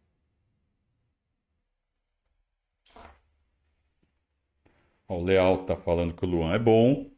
o 5.07 5.21
Leal 5.21 5.65
tá 5.65 5.75
falando 5.75 6.13
que 6.13 6.23
o 6.25 6.27
Luan 6.27 6.53
é 6.53 6.59
bom. 6.59 7.09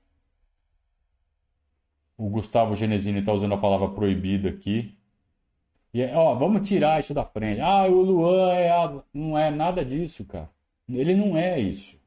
O 2.18 2.30
Gustavo 2.30 2.75
Genesini 2.77 3.20
está 3.20 3.34
usando 3.34 3.56
a 3.56 3.58
palavra 3.58 3.89
proibida 3.89 4.50
aqui. 4.50 4.98
E 5.94 6.01
é, 6.01 6.16
ó, 6.16 6.34
vamos 6.36 6.68
tirar 6.68 7.00
isso 7.00 7.13
da 7.13 7.25
frente. 7.25 7.60
Ah, 7.60 7.84
o 7.84 8.01
Luan 8.01 8.54
é 8.54 8.70
a... 8.72 9.04
não 9.13 9.38
é 9.38 9.51
nada 9.51 9.84
disso, 9.84 10.25
cara. 10.25 10.50
Ele 10.88 11.13
não 11.13 11.38
é 11.38 11.60
isso. 11.60 12.00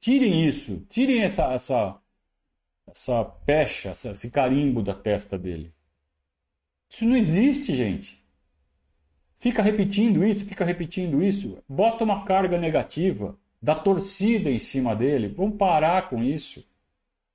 Tirem 0.00 0.46
isso. 0.46 0.80
Tirem 0.88 1.20
essa 1.22 1.52
essa 1.52 2.00
essa 2.86 3.22
pecha, 3.22 3.90
essa, 3.90 4.12
esse 4.12 4.30
carimbo 4.30 4.82
da 4.82 4.94
testa 4.94 5.38
dele. 5.38 5.74
Isso 6.90 7.06
não 7.06 7.16
existe, 7.16 7.74
gente. 7.74 8.20
Fica 9.36 9.62
repetindo 9.62 10.24
isso, 10.24 10.44
fica 10.44 10.64
repetindo 10.64 11.22
isso. 11.22 11.56
Bota 11.68 12.02
uma 12.02 12.24
carga 12.24 12.58
negativa 12.58 13.38
da 13.62 13.74
torcida 13.74 14.50
em 14.50 14.58
cima 14.58 14.94
dele. 14.94 15.28
Vamos 15.28 15.56
parar 15.56 16.10
com 16.10 16.22
isso. 16.22 16.66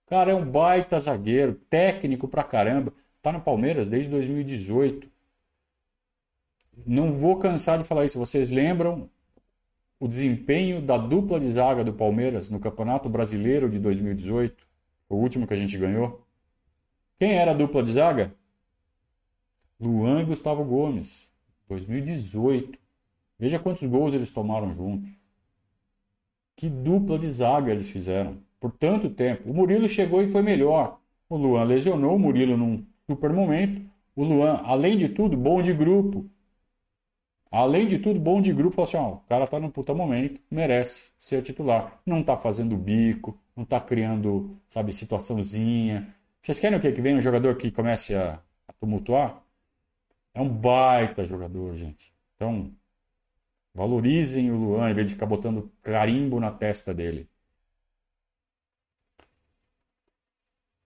Cara, 0.06 0.32
é 0.32 0.36
um 0.36 0.46
baita 0.46 1.00
zagueiro, 1.00 1.56
técnico 1.70 2.28
pra 2.28 2.44
caramba. 2.44 2.94
Tá 3.22 3.32
no 3.32 3.42
Palmeiras 3.42 3.90
desde 3.90 4.10
2018. 4.10 5.10
Não 6.86 7.14
vou 7.14 7.38
cansar 7.38 7.80
de 7.80 7.86
falar 7.86 8.06
isso. 8.06 8.20
Vocês 8.20 8.52
lembram 8.52 9.10
o 10.00 10.08
desempenho 10.08 10.82
da 10.82 10.98
dupla 10.98 11.40
de 11.40 11.50
zaga 11.52 11.84
do 11.84 11.94
Palmeiras 11.94 12.50
no 12.50 12.60
Campeonato 12.60 13.10
Brasileiro 13.10 13.70
de 13.70 13.80
2018? 13.80 14.68
O 15.10 15.16
último 15.16 15.48
que 15.48 15.54
a 15.54 15.58
gente 15.58 15.78
ganhou. 15.78 16.24
Quem 17.18 17.32
era 17.32 17.52
a 17.52 17.56
dupla 17.56 17.82
de 17.82 17.94
zaga? 17.94 18.36
Luan 19.80 20.22
e 20.22 20.26
Gustavo 20.26 20.64
Gomes. 20.64 21.30
2018. 21.68 22.78
Veja 23.40 23.60
quantos 23.60 23.86
gols 23.88 24.14
eles 24.14 24.32
tomaram 24.32 24.74
juntos. 24.74 25.10
Que 26.56 26.70
dupla 26.70 27.18
de 27.20 27.30
zaga 27.30 27.72
eles 27.72 27.90
fizeram. 27.90 28.38
por 28.60 28.72
tanto 28.72 29.10
tempo. 29.10 29.50
O 29.50 29.54
Murilo 29.54 29.88
chegou 29.88 30.22
e 30.24 30.28
foi 30.28 30.42
melhor. 30.42 31.00
O 31.30 31.38
Luan 31.38 31.64
lesionou, 31.64 32.16
o 32.16 32.20
Murilo 32.20 32.58
num 32.58 32.86
super 33.10 33.32
momento. 33.32 33.82
O 34.16 34.24
Luan, 34.24 34.62
além 34.64 34.98
de 34.98 35.10
tudo, 35.10 35.38
bom 35.38 35.62
de 35.62 35.74
grupo. 35.74 36.30
Além 37.52 37.88
de 37.88 38.00
tudo, 38.00 38.20
bom 38.20 38.42
de 38.42 38.54
grupo. 38.54 38.82
Assim, 38.82 38.98
o 38.98 39.18
cara 39.30 39.48
tá 39.48 39.60
num 39.60 39.70
puta 39.70 39.94
momento, 39.94 40.42
merece 40.50 41.12
ser 41.16 41.42
titular. 41.42 42.00
Não 42.06 42.24
tá 42.24 42.36
fazendo 42.38 42.76
bico, 42.78 43.40
não 43.56 43.64
tá 43.66 43.80
criando, 43.80 44.60
sabe, 44.68 44.92
situaçãozinha. 44.94 46.14
Vocês 46.42 46.60
querem 46.60 46.78
o 46.78 46.82
quê? 46.82 46.92
Que 46.92 47.02
venha 47.02 47.18
um 47.18 47.22
jogador 47.22 47.56
que 47.58 47.72
comece 47.72 48.16
a 48.16 48.40
tumultuar? 48.80 49.45
É 50.36 50.42
um 50.42 50.50
baita 50.50 51.26
jogador, 51.26 51.76
gente. 51.76 52.14
Então, 52.36 52.72
valorizem 53.74 54.52
o 54.52 54.58
Luan 54.58 54.92
em 54.92 54.94
vez 54.94 55.08
de 55.10 55.14
ficar 55.16 55.26
botando 55.28 55.72
carimbo 55.82 56.40
na 56.40 56.52
testa 56.52 56.94
dele. 56.94 57.30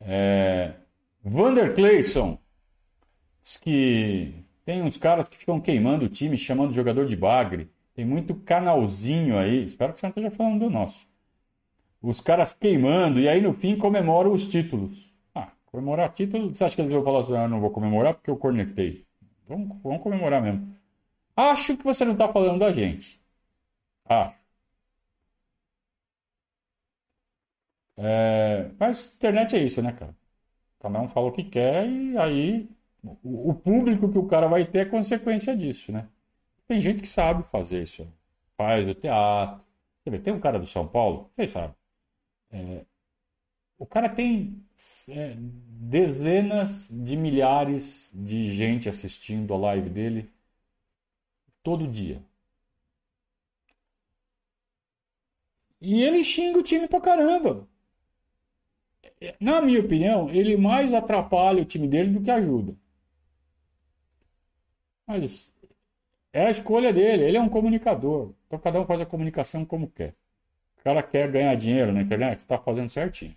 É... 0.02 0.74
Vander 1.24 1.74
Clayson 1.74 2.40
diz 3.42 3.58
que 3.58 4.46
tem 4.66 4.82
uns 4.82 4.98
caras 4.98 5.28
que 5.28 5.38
ficam 5.38 5.60
queimando 5.60 6.06
o 6.06 6.10
time, 6.10 6.38
chamando 6.38 6.72
o 6.72 6.74
jogador 6.74 7.06
de 7.08 7.16
bagre. 7.16 7.72
Tem 7.94 8.06
muito 8.06 8.36
canalzinho 8.36 9.38
aí. 9.38 9.64
Espero 9.64 9.94
que 9.94 10.00
você 10.00 10.06
não 10.06 10.12
esteja 10.12 10.32
falando 10.32 10.60
do 10.60 10.70
nosso. 10.70 11.08
Os 12.02 12.22
caras 12.22 12.54
queimando 12.54 13.20
e 13.20 13.28
aí 13.30 13.42
no 13.42 13.54
fim 13.54 13.78
comemoram 13.78 14.34
os 14.34 14.48
títulos. 14.48 15.14
Ah, 15.36 15.52
comemorar 15.68 16.12
título. 16.12 16.56
Você 16.56 16.64
acha 16.64 16.76
que 16.76 16.82
eles 16.82 16.94
vão 16.94 17.04
falar 17.04 17.22
assim? 17.22 17.36
Ah, 17.36 17.48
não 17.48 17.62
vou 17.62 17.72
comemorar 17.72 18.14
porque 18.16 18.30
eu 18.30 18.38
cornetei. 18.38 19.09
Vamos, 19.50 19.78
vamos 19.84 20.02
comemorar 20.02 20.42
mesmo. 20.42 20.74
Acho 21.36 21.78
que 21.78 21.84
você 21.84 22.06
não 22.06 22.14
está 22.14 22.30
falando 22.30 22.60
da 22.60 22.72
gente. 22.72 23.22
Acho. 24.06 24.36
É, 27.98 28.72
mas 28.80 29.14
internet 29.16 29.56
é 29.56 29.64
isso, 29.64 29.82
né, 29.82 29.92
cara? 29.92 30.16
Cada 30.80 31.02
um 31.02 31.08
fala 31.08 31.28
o 31.28 31.32
que 31.34 31.44
quer 31.44 31.88
e 31.90 32.18
aí 32.18 32.70
o, 33.04 33.52
o 33.52 33.56
público 33.56 34.12
que 34.12 34.18
o 34.20 34.28
cara 34.28 34.48
vai 34.48 34.66
ter 34.66 34.80
é 34.80 34.86
consequência 34.86 35.56
disso, 35.58 35.92
né? 35.92 36.08
Tem 36.68 36.82
gente 36.82 37.02
que 37.02 37.08
sabe 37.08 37.44
fazer 37.44 37.84
isso. 37.84 38.08
Faz 38.58 38.88
o 38.90 38.96
teatro. 38.96 39.62
Tem 40.24 40.34
um 40.34 40.40
cara 40.40 40.60
do 40.60 40.66
São 40.66 40.88
Paulo, 40.88 41.32
vocês 41.36 41.52
sabem. 41.52 41.76
É, 42.52 42.86
o 43.80 43.86
cara 43.86 44.10
tem 44.10 44.64
é, 45.10 45.36
dezenas 45.38 46.88
de 46.92 47.18
milhares 47.18 48.12
de 48.14 48.52
gente 48.56 48.88
assistindo 48.90 49.54
a 49.54 49.58
live 49.58 49.90
dele 49.90 50.30
todo 51.64 51.88
dia. 51.88 52.24
E 55.82 56.02
ele 56.04 56.24
xinga 56.24 56.60
o 56.60 56.64
time 56.64 56.88
pra 56.88 57.02
caramba 57.02 57.68
na 59.40 59.62
minha 59.62 59.80
opinião, 59.82 60.30
ele 60.30 60.56
mais 60.58 60.94
atrapalha 60.94 61.62
o 61.62 61.66
time 61.66 61.88
dele 61.88 62.12
do 62.12 62.22
que 62.22 62.32
ajuda. 62.32 62.76
Mas 65.06 65.54
é 66.34 66.48
a 66.48 66.52
escolha 66.52 66.94
dele, 66.94 67.24
ele 67.26 67.38
é 67.38 67.42
um 67.42 67.50
comunicador. 67.50 68.34
Então 68.48 68.60
cada 68.60 68.80
um 68.82 68.86
faz 68.86 69.02
a 69.02 69.06
comunicação 69.06 69.66
como 69.66 69.90
quer. 69.90 70.16
O 70.80 70.84
cara 70.84 71.04
quer 71.04 71.32
ganhar 71.32 71.56
dinheiro 71.56 71.92
na 71.94 72.02
internet, 72.02 72.40
está 72.42 72.58
fazendo 72.58 72.90
certinho. 72.90 73.36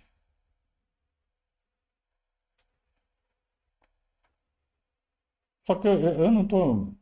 Só 5.63 5.75
que 5.75 5.87
eu, 5.87 5.93
eu 5.93 6.31
não 6.31 6.43
estou. 6.43 6.93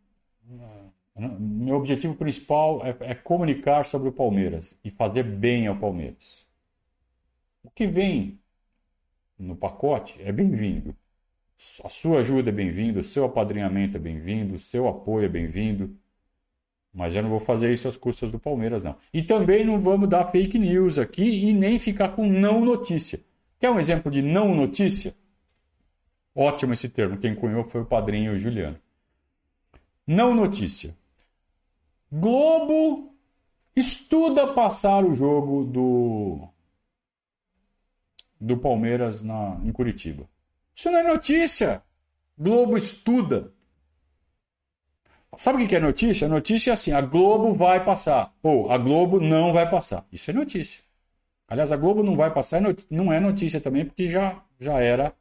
Meu 1.15 1.75
objetivo 1.75 2.15
principal 2.15 2.85
é, 2.85 2.95
é 3.11 3.15
comunicar 3.15 3.83
sobre 3.83 4.09
o 4.09 4.13
Palmeiras 4.13 4.77
e 4.83 4.89
fazer 4.89 5.23
bem 5.23 5.67
ao 5.67 5.77
Palmeiras. 5.77 6.45
O 7.63 7.69
que 7.69 7.85
vem 7.85 8.39
no 9.37 9.55
pacote 9.55 10.19
é 10.21 10.31
bem-vindo. 10.31 10.95
A 11.83 11.89
sua 11.89 12.21
ajuda 12.21 12.49
é 12.49 12.53
bem-vinda, 12.53 12.99
o 12.99 13.03
seu 13.03 13.25
apadrinhamento 13.25 13.97
é 13.97 13.99
bem-vindo, 13.99 14.55
o 14.55 14.59
seu 14.59 14.87
apoio 14.87 15.25
é 15.25 15.29
bem-vindo. 15.29 15.95
Mas 16.93 17.15
eu 17.15 17.21
não 17.21 17.29
vou 17.29 17.39
fazer 17.39 17.71
isso 17.71 17.87
às 17.87 17.95
custas 17.95 18.31
do 18.31 18.39
Palmeiras, 18.39 18.83
não. 18.83 18.95
E 19.13 19.21
também 19.21 19.63
não 19.63 19.79
vamos 19.79 20.09
dar 20.09 20.31
fake 20.31 20.57
news 20.57 20.97
aqui 20.97 21.45
e 21.47 21.53
nem 21.53 21.77
ficar 21.77 22.09
com 22.09 22.27
não 22.27 22.65
notícia. 22.65 23.19
Quer 23.59 23.69
um 23.69 23.79
exemplo 23.79 24.11
de 24.11 24.21
não 24.21 24.55
notícia? 24.55 25.15
Ótimo 26.35 26.74
esse 26.74 26.89
termo. 26.89 27.17
Quem 27.17 27.35
cunhou 27.35 27.63
foi 27.63 27.81
o 27.81 27.85
padrinho 27.85 28.37
Juliano. 28.39 28.79
Não 30.07 30.33
notícia. 30.33 30.96
Globo 32.11 33.15
estuda 33.75 34.53
passar 34.53 35.03
o 35.03 35.13
jogo 35.13 35.63
do 35.63 36.48
do 38.39 38.57
Palmeiras 38.57 39.22
na, 39.22 39.59
em 39.63 39.72
Curitiba. 39.72 40.27
Isso 40.75 40.89
não 40.89 41.00
é 41.00 41.03
notícia. 41.03 41.83
Globo 42.37 42.75
estuda. 42.75 43.53
Sabe 45.37 45.63
o 45.63 45.67
que 45.67 45.75
é 45.75 45.79
notícia? 45.79 46.27
Notícia 46.27 46.72
é 46.72 46.74
assim: 46.74 46.91
a 46.91 47.01
Globo 47.01 47.53
vai 47.53 47.85
passar. 47.85 48.33
Ou 48.41 48.72
a 48.72 48.77
Globo 48.77 49.20
não 49.20 49.53
vai 49.53 49.70
passar. 49.70 50.05
Isso 50.11 50.31
é 50.31 50.33
notícia. 50.33 50.81
Aliás, 51.48 51.72
a 51.72 51.77
Globo 51.77 52.01
não 52.01 52.15
vai 52.15 52.33
passar, 52.33 52.63
é 52.63 52.75
não 52.89 53.11
é 53.11 53.20
notícia 53.20 53.59
também, 53.59 53.85
porque 53.85 54.07
já, 54.07 54.41
já 54.57 54.79
era 54.79 55.13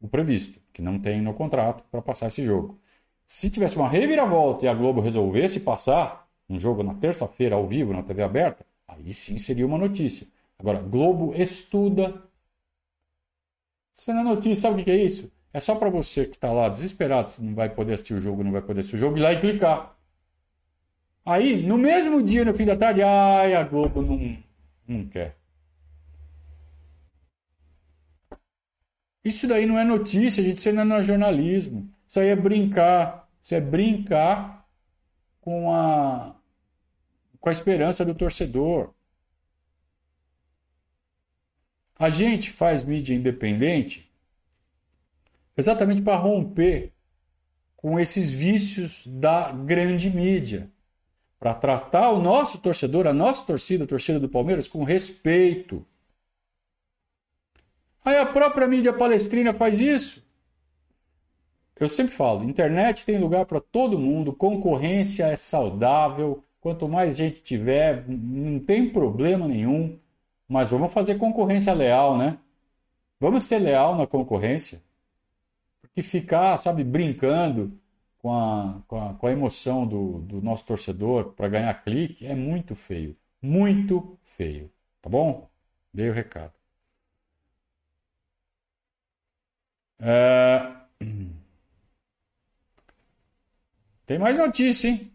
o 0.00 0.08
previsto, 0.08 0.60
que 0.72 0.82
não 0.82 0.98
tem 0.98 1.20
no 1.20 1.34
contrato 1.34 1.84
para 1.90 2.02
passar 2.02 2.28
esse 2.28 2.44
jogo. 2.44 2.78
Se 3.24 3.50
tivesse 3.50 3.76
uma 3.76 3.88
reviravolta 3.88 4.64
e 4.64 4.68
a 4.68 4.74
Globo 4.74 5.00
resolvesse 5.00 5.60
passar 5.60 6.28
um 6.48 6.58
jogo 6.58 6.82
na 6.82 6.94
terça-feira 6.94 7.56
ao 7.56 7.66
vivo 7.66 7.92
na 7.92 8.02
TV 8.02 8.22
aberta, 8.22 8.64
aí 8.86 9.12
sim 9.12 9.38
seria 9.38 9.66
uma 9.66 9.78
notícia. 9.78 10.26
Agora, 10.58 10.80
Globo 10.80 11.34
estuda 11.34 12.22
isso 13.96 14.12
não 14.12 14.20
é 14.20 14.24
notícia, 14.24 14.68
sabe 14.68 14.82
o 14.82 14.84
que 14.84 14.90
é 14.90 14.96
isso? 14.96 15.32
É 15.52 15.58
só 15.58 15.74
para 15.74 15.88
você 15.88 16.26
que 16.26 16.36
está 16.36 16.52
lá 16.52 16.68
desesperado, 16.68 17.30
se 17.30 17.42
não 17.42 17.54
vai 17.54 17.70
poder 17.70 17.94
assistir 17.94 18.14
o 18.14 18.20
jogo, 18.20 18.44
não 18.44 18.52
vai 18.52 18.60
poder 18.60 18.80
assistir 18.80 18.96
o 18.96 18.98
jogo, 18.98 19.16
ir 19.16 19.22
lá 19.22 19.32
e 19.32 19.40
clicar. 19.40 19.96
Aí, 21.24 21.56
no 21.66 21.78
mesmo 21.78 22.22
dia, 22.22 22.44
no 22.44 22.54
fim 22.54 22.66
da 22.66 22.76
tarde, 22.76 23.02
ai, 23.02 23.54
a 23.54 23.64
Globo 23.64 24.02
não, 24.02 24.36
não 24.86 25.06
quer. 25.08 25.35
Isso 29.26 29.48
daí 29.48 29.66
não 29.66 29.76
é 29.76 29.84
notícia, 29.84 30.40
gente. 30.40 30.58
Isso 30.58 30.72
não 30.72 30.96
é 30.96 31.02
jornalismo. 31.02 31.90
Isso 32.06 32.20
aí 32.20 32.28
é 32.28 32.36
brincar. 32.36 33.28
Isso 33.42 33.54
é 33.56 33.60
brincar 33.60 34.64
com 35.40 35.74
a, 35.74 36.36
com 37.40 37.48
a 37.48 37.52
esperança 37.52 38.04
do 38.04 38.14
torcedor. 38.14 38.94
A 41.98 42.08
gente 42.08 42.52
faz 42.52 42.84
mídia 42.84 43.14
independente 43.14 44.08
exatamente 45.56 46.02
para 46.02 46.16
romper 46.16 46.92
com 47.76 47.98
esses 47.98 48.30
vícios 48.30 49.06
da 49.06 49.50
grande 49.50 50.08
mídia, 50.10 50.70
para 51.38 51.54
tratar 51.54 52.10
o 52.10 52.20
nosso 52.22 52.58
torcedor, 52.58 53.06
a 53.06 53.12
nossa 53.12 53.44
torcida, 53.44 53.84
a 53.84 53.86
torcida 53.88 54.20
do 54.20 54.28
Palmeiras, 54.28 54.68
com 54.68 54.84
respeito. 54.84 55.84
Aí 58.06 58.16
a 58.18 58.24
própria 58.24 58.68
mídia 58.68 58.92
palestrina 58.92 59.52
faz 59.52 59.80
isso. 59.80 60.24
Eu 61.78 61.88
sempre 61.88 62.14
falo, 62.14 62.44
internet 62.44 63.04
tem 63.04 63.18
lugar 63.18 63.44
para 63.46 63.60
todo 63.60 63.98
mundo, 63.98 64.32
concorrência 64.32 65.24
é 65.24 65.34
saudável, 65.34 66.44
quanto 66.60 66.88
mais 66.88 67.16
gente 67.16 67.42
tiver, 67.42 68.08
não 68.08 68.60
tem 68.60 68.88
problema 68.88 69.48
nenhum. 69.48 69.98
Mas 70.48 70.70
vamos 70.70 70.92
fazer 70.92 71.16
concorrência 71.16 71.72
leal, 71.74 72.16
né? 72.16 72.38
Vamos 73.18 73.42
ser 73.42 73.58
leal 73.58 73.96
na 73.96 74.06
concorrência. 74.06 74.80
Porque 75.82 76.00
ficar, 76.00 76.56
sabe, 76.58 76.84
brincando 76.84 77.76
com 78.18 78.32
a, 78.32 78.82
com 78.86 79.00
a, 79.00 79.14
com 79.14 79.26
a 79.26 79.32
emoção 79.32 79.84
do, 79.84 80.20
do 80.20 80.40
nosso 80.40 80.64
torcedor 80.64 81.32
para 81.32 81.48
ganhar 81.48 81.74
clique 81.82 82.24
é 82.24 82.36
muito 82.36 82.74
feio. 82.76 83.16
Muito 83.42 84.16
feio. 84.22 84.70
Tá 85.02 85.10
bom? 85.10 85.50
Dei 85.92 86.08
o 86.08 86.12
recado. 86.12 86.55
É... 89.98 90.72
Tem 94.06 94.18
mais 94.18 94.38
notícia, 94.38 94.88
hein? 94.88 95.12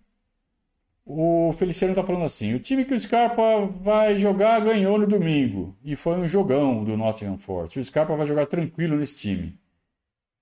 O 1.05 1.51
Feliciano 1.53 1.93
está 1.93 2.03
falando 2.03 2.25
assim: 2.25 2.53
o 2.53 2.59
time 2.59 2.85
que 2.85 2.93
o 2.93 2.99
Scarpa 2.99 3.65
vai 3.65 4.17
jogar 4.17 4.61
ganhou 4.61 4.97
no 4.97 5.07
domingo. 5.07 5.77
E 5.83 5.95
foi 5.95 6.17
um 6.17 6.27
jogão 6.27 6.83
do 6.83 6.95
Nottingham 6.95 7.37
Forest. 7.37 7.79
O 7.79 7.83
Scarpa 7.83 8.15
vai 8.15 8.25
jogar 8.25 8.45
tranquilo 8.47 8.97
nesse 8.97 9.17
time. 9.17 9.59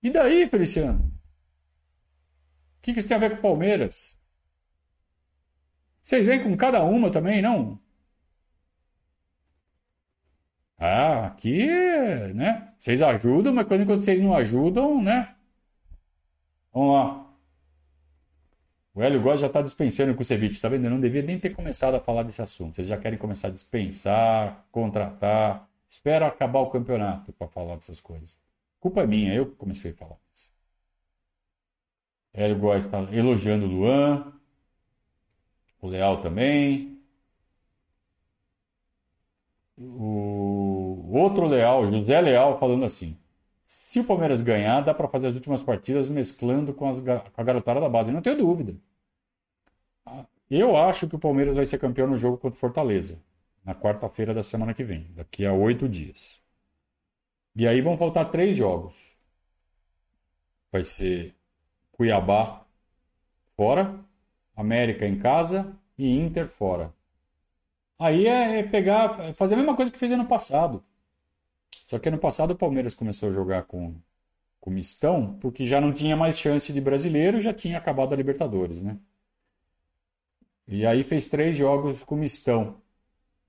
E 0.02 0.10
daí, 0.10 0.48
Feliciano? 0.48 1.00
O 2.78 2.82
que, 2.82 2.94
que 2.94 3.00
isso 3.00 3.08
tem 3.08 3.18
a 3.18 3.20
ver 3.20 3.32
com 3.32 3.38
o 3.38 3.42
Palmeiras? 3.42 4.18
Vocês 6.02 6.26
vêm 6.26 6.42
com 6.42 6.56
cada 6.58 6.84
uma 6.84 7.12
também, 7.12 7.42
não? 7.42 7.80
Ah, 10.80 11.26
aqui, 11.28 11.68
né? 12.34 12.74
Vocês 12.78 13.02
ajudam, 13.02 13.54
mas 13.54 13.68
quando 13.68 13.86
vocês 13.86 14.22
não 14.22 14.34
ajudam, 14.34 15.02
né? 15.04 15.36
Vamos 16.74 16.94
lá. 16.94 17.26
O 18.94 19.02
Hélio 19.02 19.22
Góes 19.22 19.40
já 19.42 19.48
está 19.48 19.62
dispensando 19.62 20.16
com 20.16 20.22
o 20.22 20.26
Ceviche, 20.26 20.60
tá 20.60 20.70
vendo? 20.70 20.86
Eu 20.86 20.92
não 20.92 21.00
devia 21.00 21.22
nem 21.22 21.40
ter 21.40 21.52
começado 21.52 21.96
a 21.96 22.00
falar 22.00 22.24
desse 22.24 22.42
assunto. 22.42 22.76
Vocês 22.76 22.88
já 22.88 22.98
querem 22.98 23.18
começar 23.20 23.50
a 23.50 23.52
dispensar, 23.52 24.66
contratar. 24.72 25.68
Espera 25.88 26.28
acabar 26.28 26.60
o 26.60 26.70
campeonato 26.70 27.34
para 27.34 27.48
falar 27.48 27.76
dessas 27.76 28.00
coisas. 28.02 28.36
Culpa 28.80 29.02
é 29.02 29.08
minha, 29.08 29.34
eu 29.34 29.48
comecei 29.56 29.92
a 29.92 29.96
falar 29.96 30.18
disso. 30.32 30.52
Hélio 32.34 32.58
Góes 32.60 32.86
está 32.86 33.02
elogiando 33.14 33.66
o 33.66 33.70
Luan. 33.70 34.34
O 35.82 35.88
Leal 35.88 36.22
também. 36.22 37.00
O 39.78 40.49
outro 41.18 41.48
Leal, 41.48 41.88
José 41.92 42.20
Leal, 42.20 42.60
falando 42.60 42.86
assim: 42.86 43.18
se 43.66 44.00
o 44.00 44.04
Palmeiras 44.04 44.42
ganhar, 44.42 44.82
dá 44.82 44.94
para 44.94 45.08
fazer 45.08 45.28
as 45.28 45.36
últimas 45.36 45.62
partidas 45.62 46.10
mesclando 46.10 46.74
com, 46.74 46.90
as, 46.90 47.00
com 47.00 47.42
a 47.42 47.44
garotada 47.44 47.80
da 47.80 47.90
base. 47.90 48.12
Não 48.12 48.22
tenho 48.22 48.38
dúvida. 48.38 48.76
Eu 50.50 50.76
acho 50.76 51.08
que 51.08 51.16
o 51.16 51.20
Palmeiras 51.20 51.56
vai 51.56 51.66
ser 51.66 51.78
campeão 51.78 52.08
no 52.08 52.18
jogo 52.18 52.38
contra 52.38 52.58
o 52.58 52.60
Fortaleza, 52.60 53.22
na 53.64 53.76
quarta-feira 53.76 54.34
da 54.34 54.42
semana 54.42 54.74
que 54.74 54.84
vem, 54.84 55.08
daqui 55.16 55.46
a 55.46 55.54
oito 55.54 55.88
dias. 55.88 56.42
E 57.56 57.68
aí 57.68 57.82
vão 57.82 57.96
faltar 57.98 58.32
três 58.32 58.58
jogos. 58.58 59.20
Vai 60.72 60.84
ser 60.84 61.36
Cuiabá 61.92 62.66
fora, 63.56 64.00
América 64.56 65.06
em 65.06 65.20
casa 65.20 65.76
e 65.98 66.18
Inter 66.18 66.48
fora. 66.48 66.94
Aí 68.00 68.26
é, 68.26 68.60
é 68.60 68.64
pegar, 68.64 69.20
é 69.20 69.34
fazer 69.34 69.56
a 69.56 69.58
mesma 69.58 69.76
coisa 69.76 69.92
que 69.92 69.98
fez 70.00 70.12
ano 70.12 70.26
passado. 70.26 70.84
Só 71.88 72.00
que 72.00 72.10
ano 72.10 72.18
passado 72.18 72.52
o 72.52 72.58
Palmeiras 72.58 72.94
começou 72.94 73.30
a 73.30 73.32
jogar 73.32 73.64
com, 73.64 73.96
com 74.60 74.70
mistão, 74.70 75.38
porque 75.40 75.66
já 75.66 75.82
não 75.82 75.94
tinha 75.94 76.16
mais 76.16 76.38
chance 76.38 76.72
de 76.72 76.82
brasileiro, 76.82 77.40
já 77.40 77.54
tinha 77.54 77.78
acabado 77.78 78.14
a 78.14 78.18
Libertadores, 78.18 78.82
né? 78.82 78.98
E 80.68 80.86
aí 80.86 81.04
fez 81.04 81.28
três 81.28 81.58
jogos 81.58 82.04
com 82.04 82.16
mistão. 82.16 82.76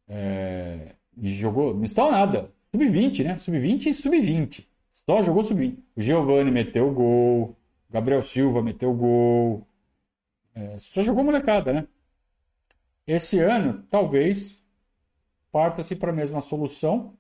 É, 0.09 0.95
e 1.17 1.31
jogou. 1.31 1.75
Mistão 1.75 2.11
nada. 2.11 2.51
Sub-20, 2.73 3.25
né? 3.25 3.39
Sub-20 3.39 3.87
e 3.87 3.95
sub-20. 3.95 4.67
Só 4.91 5.23
jogou 5.23 5.43
sub-20. 5.43 5.79
O 5.97 6.01
Giovani 6.01 6.51
meteu 6.51 6.91
gol. 6.93 7.57
Gabriel 7.91 8.23
Silva 8.23 8.63
meteu 8.63 8.95
gol. 8.95 9.67
É, 10.55 10.79
só 10.79 11.03
jogou 11.03 11.23
molecada, 11.25 11.73
né? 11.73 11.87
Esse 13.07 13.39
ano, 13.39 13.85
talvez, 13.91 14.57
parta-se 15.53 15.97
para 15.97 16.11
a 16.11 16.15
mesma 16.15 16.41
solução. 16.41 17.17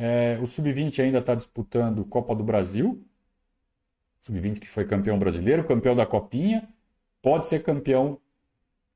É, 0.00 0.38
o 0.40 0.46
Sub-20 0.46 1.02
ainda 1.02 1.18
está 1.18 1.34
disputando 1.34 2.04
Copa 2.04 2.32
do 2.32 2.44
Brasil. 2.44 3.04
Sub-20 4.20 4.60
que 4.60 4.68
foi 4.68 4.86
campeão 4.86 5.18
brasileiro, 5.18 5.66
campeão 5.66 5.96
da 5.96 6.06
Copinha. 6.06 6.68
Pode 7.20 7.48
ser 7.48 7.64
campeão 7.64 8.16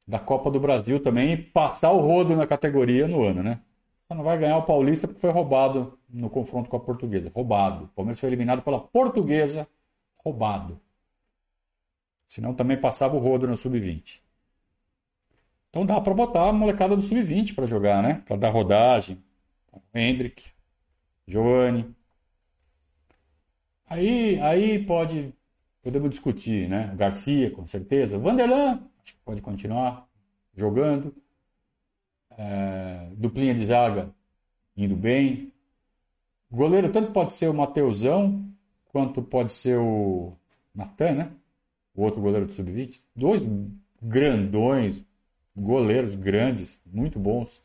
da 0.06 0.20
Copa 0.20 0.48
do 0.48 0.60
Brasil 0.60 1.02
também 1.02 1.32
e 1.32 1.36
passar 1.36 1.90
o 1.90 1.98
rodo 1.98 2.36
na 2.36 2.46
categoria 2.46 3.08
no 3.08 3.24
ano, 3.24 3.42
né? 3.42 3.60
Só 4.06 4.14
não 4.14 4.22
vai 4.22 4.38
ganhar 4.38 4.56
o 4.58 4.62
Paulista 4.62 5.08
porque 5.08 5.20
foi 5.20 5.32
roubado 5.32 5.98
no 6.08 6.30
confronto 6.30 6.70
com 6.70 6.76
a 6.76 6.80
Portuguesa. 6.80 7.32
Roubado. 7.34 7.86
O 7.86 7.88
Palmeiras 7.88 8.20
foi 8.20 8.28
eliminado 8.28 8.62
pela 8.62 8.78
Portuguesa. 8.78 9.66
Roubado. 10.18 10.80
Senão 12.28 12.54
também 12.54 12.76
passava 12.76 13.16
o 13.16 13.18
rodo 13.18 13.48
no 13.48 13.56
Sub-20. 13.56 14.20
Então 15.68 15.84
dá 15.84 16.00
para 16.00 16.14
botar 16.14 16.48
a 16.48 16.52
molecada 16.52 16.94
do 16.94 17.02
Sub-20 17.02 17.56
para 17.56 17.66
jogar, 17.66 18.04
né? 18.04 18.22
Para 18.24 18.36
dar 18.36 18.50
rodagem. 18.50 19.20
Hendrick, 19.92 20.51
Giovanni. 21.32 21.94
Aí, 23.88 24.38
aí 24.40 24.84
pode 24.84 25.34
podemos 25.82 26.10
discutir, 26.10 26.68
né? 26.68 26.94
Garcia, 26.94 27.50
com 27.50 27.66
certeza. 27.66 28.18
Vanderlan, 28.18 28.80
acho 29.02 29.14
que 29.14 29.20
pode 29.24 29.40
continuar 29.40 30.06
jogando. 30.54 31.14
É, 32.36 33.10
duplinha 33.16 33.54
de 33.54 33.64
zaga 33.64 34.14
indo 34.76 34.94
bem. 34.94 35.52
Goleiro 36.50 36.92
tanto 36.92 37.12
pode 37.12 37.32
ser 37.32 37.48
o 37.48 37.54
Mateusão, 37.54 38.46
quanto 38.90 39.22
pode 39.22 39.52
ser 39.52 39.78
o 39.78 40.34
Natan, 40.74 41.12
né? 41.12 41.32
O 41.94 42.02
outro 42.02 42.20
goleiro 42.20 42.46
do 42.46 42.52
Sub-20. 42.52 43.02
Dois 43.16 43.46
grandões, 44.02 45.04
goleiros 45.56 46.14
grandes, 46.14 46.80
muito 46.86 47.18
bons. 47.18 47.62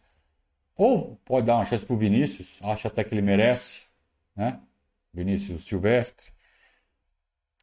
Ou 0.77 1.17
pode 1.25 1.47
dar 1.47 1.55
uma 1.55 1.65
chance 1.65 1.85
para 1.85 1.93
o 1.93 1.97
Vinícius, 1.97 2.59
acho 2.63 2.87
até 2.87 3.03
que 3.03 3.13
ele 3.13 3.21
merece, 3.21 3.83
né? 4.35 4.61
Vinícius 5.13 5.65
Silvestre. 5.65 6.31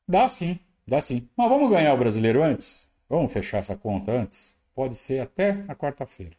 Dá 0.08 0.26
sim, 0.28 0.58
dá 0.86 1.00
sim. 1.00 1.28
Mas 1.36 1.48
vamos 1.48 1.70
ganhar 1.70 1.92
o 1.94 1.98
brasileiro 1.98 2.42
antes? 2.42 2.88
Vamos 3.08 3.32
fechar 3.32 3.58
essa 3.58 3.76
conta 3.76 4.12
antes? 4.12 4.56
Pode 4.74 4.94
ser 4.96 5.20
até 5.20 5.64
a 5.68 5.74
quarta-feira. 5.74 6.36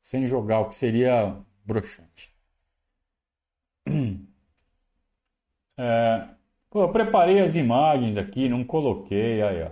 Sem 0.00 0.26
jogar, 0.26 0.60
o 0.60 0.68
que 0.68 0.76
seria 0.76 1.36
broxante. 1.64 2.34
É, 5.78 6.28
eu 6.74 6.90
preparei 6.90 7.40
as 7.40 7.56
imagens 7.56 8.16
aqui, 8.16 8.48
não 8.48 8.64
coloquei. 8.64 9.42
Aí, 9.42 9.62
ó. 9.62 9.70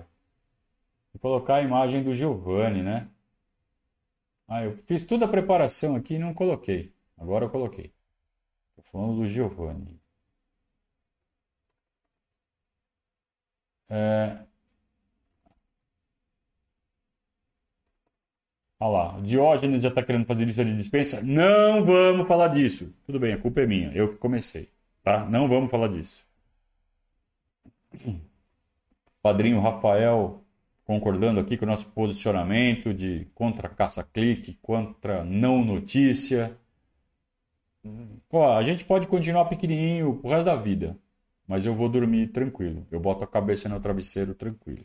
Vou 1.13 1.21
colocar 1.21 1.57
a 1.57 1.63
imagem 1.63 2.03
do 2.03 2.13
Giovanni, 2.15 2.83
né? 2.83 3.09
Ah, 4.49 4.65
eu 4.65 4.73
fiz 4.77 5.05
toda 5.05 5.25
a 5.27 5.29
preparação 5.29 5.95
aqui 5.97 6.15
e 6.15 6.19
não 6.19 6.33
coloquei. 6.35 6.95
Agora 7.19 7.45
eu 7.47 7.51
coloquei. 7.51 7.93
Estou 8.77 8.85
falando 8.93 9.17
do 9.19 9.29
Giovanni. 9.29 10.01
É... 13.89 14.45
Olha 18.79 18.91
lá, 18.93 19.17
o 19.19 19.23
Diógenes 19.23 19.81
já 19.83 19.89
está 19.89 20.03
querendo 20.03 20.27
fazer 20.27 20.45
lista 20.45 20.65
de 20.65 20.77
dispensa. 20.77 21.21
Não 21.23 21.85
vamos 21.85 22.29
falar 22.29 22.49
disso. 22.49 22.93
Tudo 23.07 23.19
bem, 23.19 23.33
a 23.33 23.39
culpa 23.41 23.61
é 23.61 23.67
minha, 23.67 23.91
eu 23.95 24.13
que 24.13 24.19
comecei. 24.19 24.71
Tá? 25.03 25.25
Não 25.27 25.49
vamos 25.49 25.71
falar 25.71 25.89
disso. 25.89 26.25
Padrinho 29.23 29.61
Rafael 29.61 30.44
concordando 30.85 31.41
aqui 31.41 31.57
com 31.57 31.65
o 31.65 31.69
nosso 31.69 31.89
posicionamento 31.91 32.93
de 32.93 33.27
contra 33.35 33.69
caça-clique, 33.69 34.59
contra 34.61 35.25
não 35.25 35.65
notícia. 35.65 36.57
A 38.33 38.63
gente 38.63 38.85
pode 38.85 39.09
continuar 39.09 39.47
pequenininho 39.47 40.21
o 40.23 40.29
resto 40.29 40.45
da 40.45 40.57
vida. 40.57 40.99
Mas 41.47 41.67
eu 41.67 41.75
vou 41.75 41.89
dormir 41.89 42.29
tranquilo. 42.29 42.87
Eu 42.91 42.99
boto 42.99 43.23
a 43.23 43.27
cabeça 43.27 43.69
no 43.69 43.79
travesseiro 43.79 44.35
tranquilo. 44.35 44.85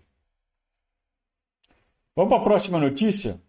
Vamos 2.15 2.29
para 2.29 2.41
a 2.41 2.43
próxima 2.43 2.77
notícia? 2.77 3.41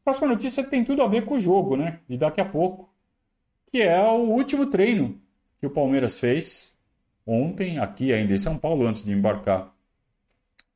A 0.00 0.04
próxima 0.04 0.28
notícia 0.28 0.62
tem 0.62 0.84
tudo 0.84 1.02
a 1.02 1.06
ver 1.06 1.24
com 1.24 1.34
o 1.34 1.38
jogo, 1.38 1.76
né? 1.76 2.00
De 2.06 2.18
daqui 2.18 2.40
a 2.40 2.44
pouco. 2.44 2.92
Que 3.66 3.80
é 3.80 4.02
o 4.02 4.28
último 4.30 4.66
treino 4.66 5.18
que 5.58 5.66
o 5.66 5.70
Palmeiras 5.70 6.18
fez 6.18 6.76
ontem, 7.26 7.78
aqui 7.78 8.12
ainda 8.12 8.34
em 8.34 8.38
São 8.38 8.58
Paulo, 8.58 8.86
antes 8.86 9.02
de 9.02 9.12
embarcar 9.12 9.74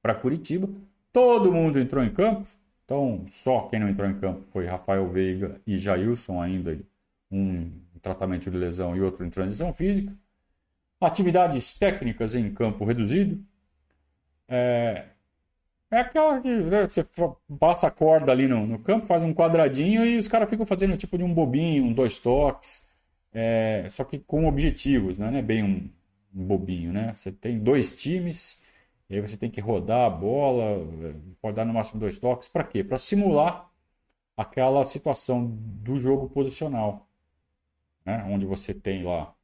para 0.00 0.14
Curitiba. 0.14 0.68
Todo 1.12 1.52
mundo 1.52 1.78
entrou 1.78 2.02
em 2.02 2.10
campo. 2.10 2.48
Então, 2.84 3.24
só 3.28 3.62
quem 3.68 3.80
não 3.80 3.88
entrou 3.88 4.08
em 4.08 4.18
campo 4.18 4.42
foi 4.52 4.66
Rafael 4.66 5.08
Veiga 5.08 5.60
e 5.66 5.78
Jailson 5.78 6.40
ainda. 6.40 6.78
Um 7.30 7.70
tratamento 8.00 8.50
de 8.50 8.56
lesão 8.56 8.96
e 8.96 9.00
outro 9.00 9.24
em 9.24 9.30
transição 9.30 9.72
física 9.72 10.12
atividades 11.06 11.74
técnicas 11.74 12.34
em 12.34 12.52
campo 12.52 12.84
reduzido. 12.84 13.42
É, 14.48 15.06
é 15.90 15.98
aquela 15.98 16.40
que 16.40 16.48
né, 16.48 16.86
você 16.86 17.04
passa 17.58 17.86
a 17.86 17.90
corda 17.90 18.32
ali 18.32 18.46
no, 18.46 18.66
no, 18.66 18.78
campo, 18.78 19.06
faz 19.06 19.22
um 19.22 19.34
quadradinho 19.34 20.04
e 20.04 20.18
os 20.18 20.28
caras 20.28 20.48
ficam 20.48 20.66
fazendo 20.66 20.96
tipo 20.96 21.18
de 21.18 21.24
um 21.24 21.32
bobinho, 21.32 21.84
um 21.84 21.92
dois 21.92 22.18
toques, 22.18 22.82
é, 23.32 23.86
só 23.88 24.04
que 24.04 24.18
com 24.18 24.46
objetivos, 24.46 25.18
né? 25.18 25.30
não 25.30 25.38
é 25.38 25.42
bem 25.42 25.62
um, 25.62 25.90
um, 26.34 26.44
bobinho, 26.44 26.92
né? 26.92 27.12
Você 27.14 27.32
tem 27.32 27.58
dois 27.58 27.94
times, 27.94 28.60
e 29.12 29.16
aí 29.16 29.20
você 29.20 29.36
tem 29.36 29.50
que 29.50 29.60
rodar 29.60 30.06
a 30.06 30.10
bola, 30.10 30.84
pode 31.40 31.56
dar 31.56 31.64
no 31.64 31.74
máximo 31.74 32.00
dois 32.00 32.18
toques, 32.18 32.48
para 32.48 32.64
quê? 32.64 32.82
Para 32.82 32.98
simular 32.98 33.70
aquela 34.36 34.84
situação 34.84 35.46
do 35.46 35.96
jogo 35.96 36.28
posicional, 36.30 37.06
né? 38.04 38.24
onde 38.28 38.46
você 38.46 38.74
tem 38.74 39.02
lá 39.02 39.34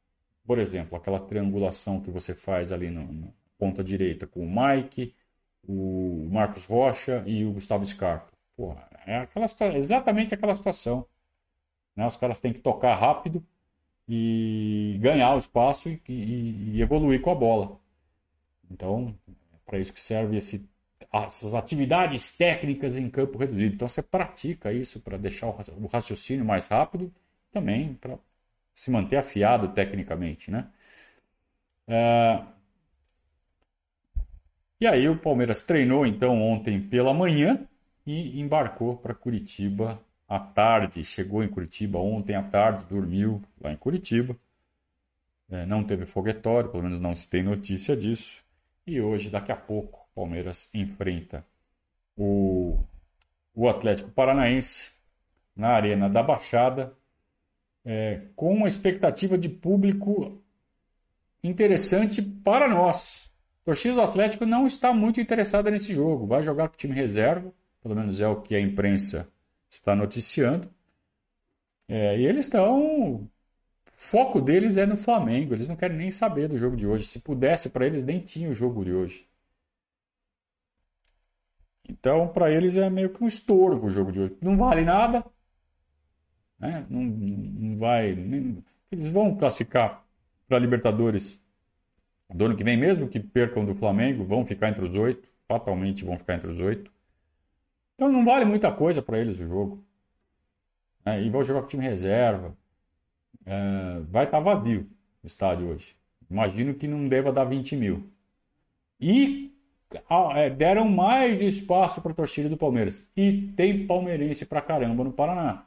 por 0.49 0.57
exemplo, 0.57 0.97
aquela 0.97 1.19
triangulação 1.19 2.01
que 2.01 2.09
você 2.09 2.33
faz 2.33 2.71
ali 2.71 2.89
na 2.89 3.05
ponta 3.55 3.83
direita 3.83 4.25
com 4.25 4.43
o 4.43 4.49
Mike, 4.49 5.15
o 5.63 6.27
Marcos 6.31 6.65
Rocha 6.65 7.23
e 7.27 7.45
o 7.45 7.53
Gustavo 7.53 7.85
Scarpa. 7.85 8.31
Porra, 8.57 8.89
é 9.05 9.17
aquela, 9.17 9.45
exatamente 9.75 10.33
aquela 10.33 10.55
situação. 10.55 11.05
Né? 11.95 12.03
Os 12.07 12.17
caras 12.17 12.39
têm 12.39 12.51
que 12.51 12.61
tocar 12.61 12.95
rápido 12.95 13.45
e 14.07 14.97
ganhar 14.99 15.35
o 15.35 15.37
espaço 15.37 15.87
e, 15.87 16.01
e, 16.09 16.77
e 16.77 16.81
evoluir 16.81 17.21
com 17.21 17.29
a 17.29 17.35
bola. 17.35 17.79
Então, 18.71 19.15
para 19.69 19.79
isso 19.79 19.93
que 19.93 19.99
serve 19.99 20.37
esse, 20.37 20.67
essas 21.13 21.53
atividades 21.53 22.35
técnicas 22.35 22.97
em 22.97 23.09
campo 23.09 23.37
reduzido. 23.37 23.75
Então, 23.75 23.87
você 23.87 24.01
pratica 24.01 24.73
isso 24.73 24.99
para 24.99 25.17
deixar 25.17 25.47
o 25.47 25.85
raciocínio 25.85 26.43
mais 26.43 26.67
rápido, 26.67 27.13
também 27.51 27.93
para 27.93 28.17
se 28.73 28.89
manter 28.89 29.17
afiado 29.17 29.69
tecnicamente, 29.69 30.49
né? 30.49 30.67
É... 31.87 32.41
E 34.81 34.87
aí 34.87 35.07
o 35.09 35.17
Palmeiras 35.17 35.61
treinou 35.61 36.05
então 36.05 36.41
ontem 36.41 36.81
pela 36.81 37.13
manhã 37.13 37.67
e 38.05 38.39
embarcou 38.39 38.95
para 38.97 39.13
Curitiba 39.13 40.01
à 40.27 40.39
tarde. 40.39 41.03
Chegou 41.03 41.43
em 41.43 41.49
Curitiba 41.49 41.99
ontem 41.99 42.35
à 42.35 42.41
tarde, 42.41 42.85
dormiu 42.85 43.41
lá 43.61 43.71
em 43.71 43.75
Curitiba. 43.75 44.35
É, 45.49 45.65
não 45.65 45.83
teve 45.83 46.05
foguetório, 46.05 46.69
pelo 46.69 46.83
menos 46.83 47.01
não 47.01 47.13
se 47.13 47.27
tem 47.27 47.43
notícia 47.43 47.97
disso. 47.97 48.43
E 48.89 48.99
hoje, 48.99 49.29
daqui 49.29 49.51
a 49.51 49.55
pouco, 49.55 49.99
o 49.99 50.15
Palmeiras 50.15 50.67
enfrenta 50.73 51.45
o, 52.17 52.83
o 53.53 53.69
Atlético 53.69 54.09
Paranaense 54.09 54.93
na 55.55 55.69
Arena 55.69 56.09
da 56.09 56.23
Baixada, 56.23 56.97
é, 57.85 58.23
com 58.35 58.51
uma 58.51 58.67
expectativa 58.67 59.37
de 59.37 59.47
público 59.47 60.41
interessante 61.43 62.19
para 62.19 62.67
nós. 62.67 63.31
A 63.61 63.65
torcida 63.65 63.93
do 63.93 64.01
Atlético 64.01 64.43
não 64.43 64.65
está 64.65 64.91
muito 64.91 65.21
interessada 65.21 65.69
nesse 65.69 65.93
jogo. 65.93 66.25
Vai 66.25 66.41
jogar 66.41 66.67
com 66.67 66.73
o 66.73 66.77
time 66.77 66.95
reserva, 66.95 67.53
pelo 67.83 67.95
menos 67.95 68.19
é 68.19 68.27
o 68.27 68.41
que 68.41 68.55
a 68.55 68.59
imprensa 68.59 69.29
está 69.69 69.95
noticiando. 69.95 70.67
É, 71.87 72.17
e 72.17 72.25
eles 72.25 72.45
estão 72.45 73.29
foco 73.99 74.39
deles 74.39 74.77
é 74.77 74.85
no 74.85 74.95
Flamengo. 74.95 75.53
Eles 75.53 75.67
não 75.67 75.75
querem 75.75 75.97
nem 75.97 76.09
saber 76.09 76.47
do 76.47 76.57
jogo 76.57 76.77
de 76.77 76.87
hoje. 76.87 77.05
Se 77.05 77.19
pudesse 77.19 77.69
para 77.69 77.85
eles, 77.85 78.03
nem 78.03 78.19
tinha 78.19 78.49
o 78.49 78.53
jogo 78.53 78.83
de 78.85 78.93
hoje. 78.93 79.27
Então, 81.87 82.27
para 82.29 82.49
eles 82.49 82.77
é 82.77 82.89
meio 82.89 83.09
que 83.09 83.21
um 83.21 83.27
estorvo 83.27 83.87
o 83.87 83.91
jogo 83.91 84.11
de 84.11 84.21
hoje. 84.21 84.37
Não 84.41 84.55
vale 84.55 84.83
nada. 84.83 85.25
Né? 86.57 86.85
Não, 86.89 87.01
não 87.03 87.77
vai. 87.77 88.15
Nem... 88.15 88.63
Eles 88.89 89.07
vão 89.07 89.35
classificar 89.35 90.05
para 90.47 90.59
Libertadores 90.59 91.39
do 92.33 92.45
ano 92.45 92.55
que 92.55 92.63
vem, 92.63 92.77
mesmo 92.77 93.07
que 93.07 93.19
percam 93.19 93.65
do 93.65 93.75
Flamengo, 93.75 94.23
vão 94.23 94.45
ficar 94.45 94.69
entre 94.69 94.85
os 94.85 94.93
oito. 94.93 95.27
Fatalmente 95.45 96.05
vão 96.05 96.17
ficar 96.17 96.35
entre 96.35 96.49
os 96.49 96.59
oito. 96.59 96.91
Então 97.95 98.09
não 98.09 98.23
vale 98.23 98.45
muita 98.45 98.71
coisa 98.71 99.01
para 99.01 99.19
eles 99.19 99.39
o 99.39 99.47
jogo. 99.47 99.83
É, 101.05 101.21
e 101.21 101.29
vão 101.29 101.43
jogar 101.43 101.61
com 101.61 101.67
time 101.67 101.83
reserva 101.83 102.55
é, 103.45 103.99
vai 104.09 104.25
estar 104.25 104.37
tá 104.37 104.43
vazio 104.43 104.89
o 105.23 105.27
estádio 105.27 105.67
hoje. 105.67 105.95
Imagino 106.29 106.73
que 106.73 106.87
não 106.87 107.07
deva 107.07 107.31
dar 107.31 107.45
20 107.45 107.75
mil. 107.75 108.11
E 108.99 109.53
é, 110.35 110.49
deram 110.49 110.87
mais 110.87 111.41
espaço 111.41 112.01
para 112.01 112.11
a 112.11 112.15
torcida 112.15 112.49
do 112.49 112.57
Palmeiras. 112.57 113.07
E 113.15 113.51
tem 113.55 113.87
palmeirense 113.87 114.45
pra 114.45 114.61
caramba 114.61 115.03
no 115.03 115.11
Paraná. 115.11 115.65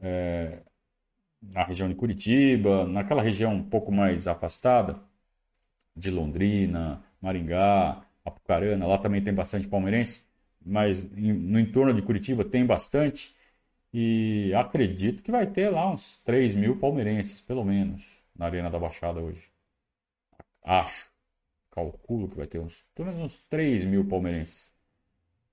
É, 0.00 0.62
na 1.42 1.64
região 1.64 1.88
de 1.88 1.94
Curitiba, 1.94 2.86
naquela 2.86 3.22
região 3.22 3.54
um 3.54 3.64
pouco 3.64 3.92
mais 3.92 4.26
afastada, 4.28 5.00
de 5.96 6.10
Londrina, 6.10 7.02
Maringá, 7.20 8.02
Apucarana, 8.24 8.86
lá 8.86 8.98
também 8.98 9.22
tem 9.22 9.34
bastante 9.34 9.68
palmeirense, 9.68 10.20
mas 10.64 11.02
no 11.12 11.58
entorno 11.58 11.92
de 11.92 12.02
Curitiba 12.02 12.44
tem 12.44 12.64
bastante. 12.64 13.34
E 13.92 14.52
acredito 14.54 15.22
que 15.22 15.30
vai 15.30 15.46
ter 15.46 15.68
lá 15.68 15.90
uns 15.90 16.16
3 16.18 16.54
mil 16.54 16.78
palmeirenses, 16.78 17.40
pelo 17.40 17.64
menos, 17.64 18.24
na 18.34 18.46
Arena 18.46 18.70
da 18.70 18.78
Baixada 18.78 19.20
hoje. 19.20 19.50
Acho. 20.62 21.10
Calculo 21.70 22.28
que 22.28 22.36
vai 22.36 22.46
ter 22.46 22.58
uns, 22.58 22.84
pelo 22.94 23.08
menos 23.08 23.22
uns 23.22 23.38
3 23.46 23.84
mil 23.84 24.06
palmeirenses. 24.06 24.72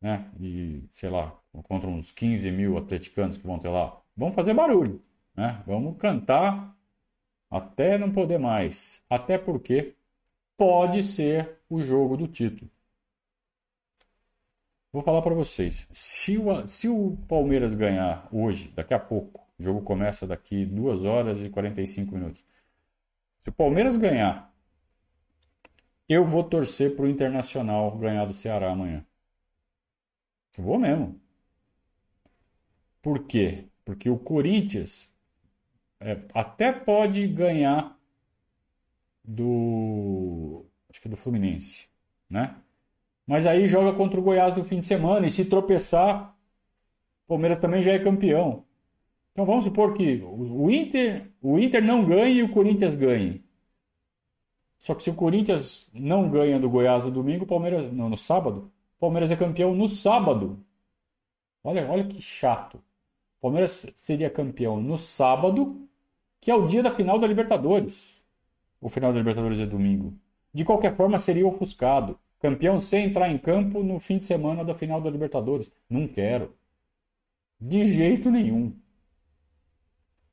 Né? 0.02 0.30
E, 0.40 0.84
sei 0.92 1.10
lá, 1.10 1.38
contra 1.64 1.90
uns 1.90 2.12
15 2.12 2.52
mil 2.52 2.78
atleticanos 2.78 3.38
que 3.38 3.46
vão 3.46 3.60
ter 3.60 3.70
lá. 3.70 4.02
Vamos 4.16 4.36
fazer 4.36 4.54
barulho. 4.54 5.02
Né? 5.36 5.62
Vamos 5.66 5.98
cantar 5.98 6.78
até 7.50 7.98
não 7.98 8.12
poder 8.12 8.38
mais. 8.38 9.02
Até 9.10 9.38
porque 9.38 9.96
pode 10.58 11.04
ser 11.04 11.58
o 11.70 11.82
jogo 11.82 12.16
do 12.16 12.28
título. 12.28 12.70
Vou 14.92 15.04
falar 15.04 15.22
para 15.22 15.36
vocês. 15.36 15.88
Se 15.92 16.38
o, 16.38 16.66
se 16.68 16.88
o 16.88 17.16
Palmeiras 17.28 17.76
ganhar 17.76 18.28
hoje, 18.32 18.72
daqui 18.76 18.94
a 18.94 19.00
pouco, 19.00 19.48
o 19.60 19.64
jogo 19.64 19.82
começa 19.82 20.26
daqui 20.26 20.66
2 20.66 21.06
horas 21.06 21.40
e 21.40 21.50
45 21.50 22.14
minutos. 22.16 22.44
Se 23.42 23.50
o 23.50 23.54
Palmeiras 23.54 23.98
ganhar, 23.98 24.52
eu 26.08 26.26
vou 26.26 26.44
torcer 26.44 26.96
para 26.96 27.06
o 27.06 27.10
Internacional 27.10 27.96
ganhar 27.98 28.26
do 28.26 28.34
Ceará 28.34 28.72
amanhã. 28.72 29.06
Vou 30.58 30.80
mesmo. 30.80 31.22
Por 33.02 33.26
quê? 33.26 33.66
Porque 33.86 34.10
o 34.10 34.18
Corinthians 34.18 35.08
é, 36.00 36.20
até 36.34 36.72
pode 36.72 37.28
ganhar 37.28 37.98
do. 39.24 40.66
Acho 40.90 41.02
que 41.02 41.10
do 41.10 41.16
Fluminense, 41.16 41.88
né? 42.30 42.56
Mas 43.30 43.46
aí 43.46 43.68
joga 43.68 43.96
contra 43.96 44.20
o 44.20 44.24
Goiás 44.24 44.56
no 44.56 44.64
fim 44.64 44.80
de 44.80 44.88
semana 44.88 45.28
e 45.28 45.30
se 45.30 45.46
tropeçar, 45.46 46.36
o 47.26 47.28
Palmeiras 47.28 47.60
também 47.60 47.80
já 47.80 47.92
é 47.92 48.00
campeão. 48.00 48.66
Então 49.32 49.46
vamos 49.46 49.66
supor 49.66 49.94
que 49.94 50.20
o 50.24 50.68
Inter, 50.72 51.30
o 51.40 51.60
Inter 51.60 51.84
não 51.84 52.04
ganhe 52.04 52.40
e 52.40 52.44
o 52.44 52.50
Corinthians 52.50 52.96
ganhe. 52.96 53.46
Só 54.80 54.96
que 54.96 55.04
se 55.04 55.12
o 55.12 55.14
Corinthians 55.14 55.92
não 55.94 56.28
ganha 56.28 56.60
do 56.60 56.68
Goiás 56.68 57.06
no 57.06 57.12
domingo, 57.12 57.46
Palmeiras 57.46 57.94
no, 57.94 58.10
no 58.10 58.18
sábado, 58.18 58.72
o 58.98 59.00
Palmeiras 59.00 59.30
é 59.30 59.36
campeão 59.36 59.76
no 59.76 59.88
sábado. 59.88 60.66
Olha, 61.64 61.88
olha 61.88 62.06
que 62.06 62.20
chato. 62.20 62.78
O 62.78 63.42
Palmeiras 63.42 63.86
seria 63.94 64.32
campeão 64.32 64.82
no 64.82 64.98
sábado, 64.98 65.88
que 66.42 66.50
é 66.50 66.56
o 66.56 66.66
dia 66.66 66.82
da 66.82 66.90
final 66.90 67.20
da 67.20 67.28
Libertadores. 67.28 68.24
O 68.82 68.90
final 68.90 69.14
da 69.14 69.20
Libertadores 69.20 69.60
é 69.60 69.68
domingo. 69.68 70.18
De 70.52 70.66
qualquer 70.66 70.96
forma, 70.96 71.20
seria 71.20 71.46
ofuscado. 71.46 72.20
Campeão 72.40 72.80
sem 72.80 73.06
entrar 73.06 73.30
em 73.30 73.38
campo 73.38 73.84
no 73.84 74.00
fim 74.00 74.18
de 74.18 74.26
semana 74.26 74.64
da 74.64 74.74
final 74.74 75.02
da 75.02 75.10
Libertadores. 75.10 75.72
Não 75.90 76.08
quero. 76.08 76.56
De 77.60 77.84
jeito 77.84 78.32
nenhum. 78.32 78.74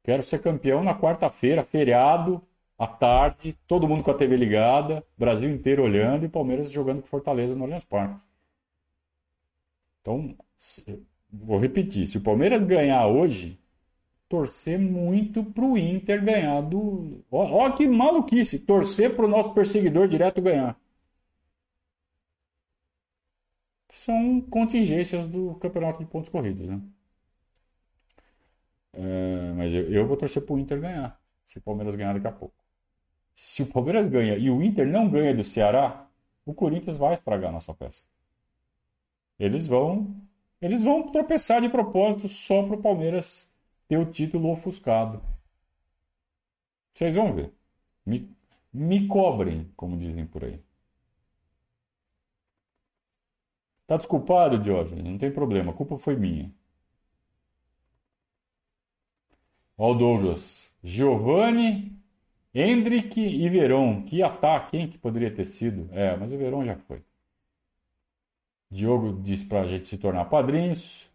Quero 0.05 0.23
ser 0.23 0.41
campeão 0.41 0.85
na 0.85 0.97
quarta-feira, 0.97 1.65
feriado, 1.65 2.41
à 2.79 2.87
tarde, 2.87 3.59
todo 3.67 3.89
mundo 3.89 4.05
com 4.05 4.11
a 4.13 4.15
TV 4.15 4.37
ligada, 4.37 5.05
Brasil 5.19 5.51
inteiro 5.51 5.83
olhando 5.83 6.25
e 6.25 6.29
Palmeiras 6.29 6.71
jogando 6.71 7.01
com 7.01 7.09
Fortaleza 7.09 7.57
no 7.57 7.65
Allianz 7.65 7.85
Parque. 7.85 8.21
Então, 10.01 10.37
vou 11.33 11.59
repetir: 11.59 12.07
se 12.07 12.19
o 12.19 12.21
Palmeiras 12.21 12.63
ganhar 12.63 13.09
hoje, 13.09 13.59
torcer 14.29 14.79
muito 14.79 15.43
pro 15.43 15.77
Inter 15.77 16.25
ganhar 16.25 16.61
do. 16.61 17.25
Ó, 17.29 17.65
ó 17.65 17.71
que 17.73 17.89
maluquice! 17.89 18.61
Torcer 18.61 19.17
pro 19.17 19.27
nosso 19.27 19.53
perseguidor 19.53 20.07
direto 20.07 20.41
ganhar. 20.41 20.79
São 23.97 24.41
contingências 24.43 25.27
do 25.27 25.55
campeonato 25.55 25.99
de 26.01 26.11
pontos 26.11 26.29
corridos, 26.29 26.69
né? 26.69 26.81
É, 28.93 29.53
mas 29.55 29.73
eu, 29.73 29.91
eu, 29.91 30.07
vou 30.07 30.17
torcer 30.17 30.45
pro 30.45 30.59
Inter 30.59 30.81
ganhar, 30.81 31.21
se 31.45 31.59
o 31.59 31.63
Palmeiras 31.63 31.95
ganhar 31.95 32.15
daqui 32.15 32.27
a 32.27 32.33
pouco. 32.33 32.55
Se 33.35 33.63
o 33.63 33.67
Palmeiras 33.67 34.09
ganha 34.09 34.37
e 34.37 34.51
o 34.51 34.63
Inter 34.63 34.87
não 34.87 35.09
ganha 35.09 35.35
do 35.35 35.43
Ceará, 35.43 36.09
o 36.45 36.55
Corinthians 36.55 36.97
vai 36.97 37.15
estragar 37.15 37.51
a 37.51 37.53
nossa 37.53 37.75
festa. 37.75 38.07
Eles 39.39 39.67
vão, 39.67 40.15
eles 40.61 40.83
vão 40.85 41.11
tropeçar 41.11 41.61
de 41.61 41.69
propósito 41.69 42.29
só 42.29 42.63
para 42.63 42.77
o 42.77 42.83
Palmeiras 42.83 43.49
ter 43.89 43.99
o 43.99 44.07
título 44.07 44.51
ofuscado. 44.51 45.23
Vocês 46.95 47.15
vão 47.15 47.35
ver. 47.35 47.53
Me, 48.05 48.31
me 48.73 49.07
cobrem, 49.07 49.71
como 49.77 49.97
dizem 49.99 50.27
por 50.27 50.45
aí. 50.45 50.66
Tá 53.87 53.97
desculpado, 53.97 54.59
Diógenes? 54.59 55.05
Não 55.05 55.19
tem 55.19 55.31
problema, 55.31 55.73
a 55.73 55.75
culpa 55.75 55.97
foi 55.97 56.17
minha. 56.17 56.53
Ó 59.79 59.95
Douglas. 59.95 60.73
Giovanni, 60.83 61.93
Hendrick 62.55 63.21
e 63.21 63.49
Verón. 63.49 64.03
Que 64.05 64.23
ataque, 64.23 64.77
hein? 64.77 64.89
Que 64.89 64.99
poderia 64.99 65.35
ter 65.35 65.45
sido. 65.45 65.89
É, 65.93 66.17
mas 66.17 66.33
o 66.33 66.39
Verón 66.39 66.65
já 66.65 66.77
foi. 66.77 67.03
Diogo 68.71 69.21
diz 69.23 69.45
para 69.45 69.63
a 69.63 69.67
gente 69.67 69.87
se 69.87 69.99
tornar 69.99 70.27
padrinhos. 70.27 71.11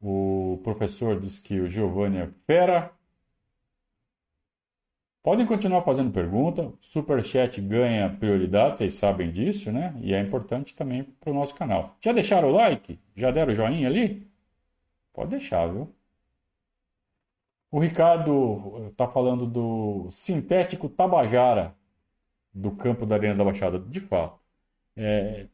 O 0.00 0.60
professor 0.62 1.18
diz 1.18 1.38
que 1.38 1.60
o 1.60 1.68
Giovanni 1.68 2.18
é 2.18 2.30
fera. 2.46 2.93
Podem 5.24 5.46
continuar 5.46 5.80
fazendo 5.80 6.12
pergunta. 6.12 6.70
Superchat 6.82 7.58
ganha 7.62 8.10
prioridade, 8.10 8.76
vocês 8.76 8.92
sabem 8.92 9.32
disso, 9.32 9.72
né? 9.72 9.94
E 10.02 10.12
é 10.12 10.20
importante 10.20 10.76
também 10.76 11.02
para 11.02 11.30
o 11.30 11.34
nosso 11.34 11.54
canal. 11.54 11.96
Já 11.98 12.12
deixaram 12.12 12.50
o 12.50 12.52
like? 12.52 13.00
Já 13.16 13.30
deram 13.30 13.50
o 13.50 13.54
joinha 13.54 13.88
ali? 13.88 14.28
Pode 15.14 15.30
deixar, 15.30 15.66
viu? 15.66 15.90
O 17.70 17.80
Ricardo 17.80 18.88
está 18.90 19.08
falando 19.08 19.46
do 19.46 20.08
sintético 20.10 20.90
Tabajara 20.90 21.74
do 22.52 22.70
campo 22.72 23.06
da 23.06 23.14
Arena 23.14 23.34
da 23.34 23.44
Baixada. 23.44 23.78
De 23.78 24.00
fato, 24.00 24.38
é, 24.94 25.46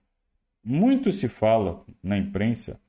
muito 0.65 1.13
se 1.13 1.29
fala 1.29 1.79
na 2.03 2.19
imprensa 2.19 2.81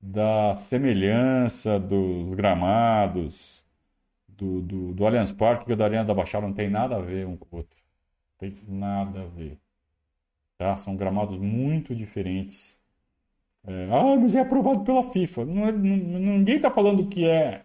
da 0.00 0.54
semelhança 0.54 1.80
dos 1.80 2.34
gramados, 2.34 3.61
do, 4.36 4.60
do, 4.62 4.94
do 4.94 5.06
Allianz 5.06 5.32
Parque 5.32 5.70
e 5.70 5.72
o 5.72 5.76
da 5.76 5.84
Arena 5.84 6.04
da 6.04 6.14
Baixada 6.14 6.46
não 6.46 6.54
tem 6.54 6.70
nada 6.70 6.96
a 6.96 7.00
ver 7.00 7.26
um 7.26 7.36
com 7.36 7.46
o 7.50 7.58
outro. 7.58 7.76
Não 8.40 8.50
tem 8.50 8.58
nada 8.68 9.22
a 9.22 9.26
ver. 9.26 9.58
Tá? 10.58 10.76
São 10.76 10.96
gramados 10.96 11.36
muito 11.36 11.94
diferentes. 11.94 12.76
É, 13.64 13.88
ah, 13.92 14.16
mas 14.16 14.34
é 14.34 14.40
aprovado 14.40 14.84
pela 14.84 15.02
FIFA. 15.02 15.44
Não 15.44 15.66
é, 15.66 15.72
não, 15.72 16.36
ninguém 16.38 16.56
está 16.56 16.70
falando 16.70 17.08
que 17.08 17.28
é 17.28 17.64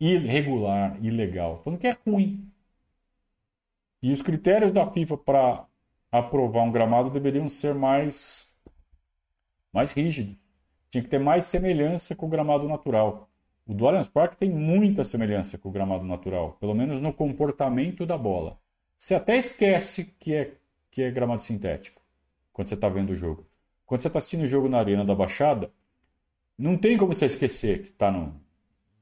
irregular, 0.00 0.96
ilegal. 1.04 1.62
Falando 1.62 1.80
que 1.80 1.86
é 1.86 1.96
ruim. 2.06 2.50
E 4.02 4.12
os 4.12 4.22
critérios 4.22 4.72
da 4.72 4.86
FIFA 4.90 5.16
para 5.18 5.66
aprovar 6.10 6.62
um 6.62 6.72
gramado 6.72 7.10
deveriam 7.10 7.48
ser 7.48 7.74
mais, 7.74 8.50
mais 9.72 9.92
rígidos. 9.92 10.36
Tinha 10.90 11.02
que 11.02 11.10
ter 11.10 11.18
mais 11.18 11.44
semelhança 11.46 12.14
com 12.14 12.26
o 12.26 12.28
gramado 12.28 12.68
natural. 12.68 13.27
O 13.68 13.74
do 13.74 13.86
Allianz 13.86 14.08
Parque 14.08 14.38
tem 14.38 14.50
muita 14.50 15.04
semelhança 15.04 15.58
com 15.58 15.68
o 15.68 15.72
gramado 15.72 16.02
natural, 16.02 16.56
pelo 16.58 16.74
menos 16.74 17.02
no 17.02 17.12
comportamento 17.12 18.06
da 18.06 18.16
bola. 18.16 18.58
Você 18.96 19.14
até 19.14 19.36
esquece 19.36 20.06
que 20.18 20.34
é, 20.34 20.54
que 20.90 21.02
é 21.02 21.10
gramado 21.10 21.42
sintético 21.42 22.00
quando 22.50 22.68
você 22.68 22.74
está 22.76 22.88
vendo 22.88 23.10
o 23.10 23.14
jogo. 23.14 23.46
Quando 23.84 24.00
você 24.00 24.08
está 24.08 24.20
assistindo 24.20 24.44
o 24.44 24.46
jogo 24.46 24.70
na 24.70 24.78
Arena 24.78 25.04
da 25.04 25.14
Baixada, 25.14 25.70
não 26.56 26.78
tem 26.78 26.96
como 26.96 27.12
você 27.12 27.26
esquecer 27.26 27.82
que 27.82 27.90
está 27.90 28.10
no, 28.10 28.40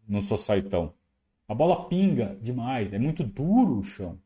no 0.09 0.21
societão. 0.21 0.93
A 1.47 1.55
bola 1.55 1.87
pinga 1.87 2.37
demais, 2.43 2.93
é 2.93 2.99
muito 2.99 3.23
duro 3.23 3.79
o 3.79 3.85
chão. 3.85 4.19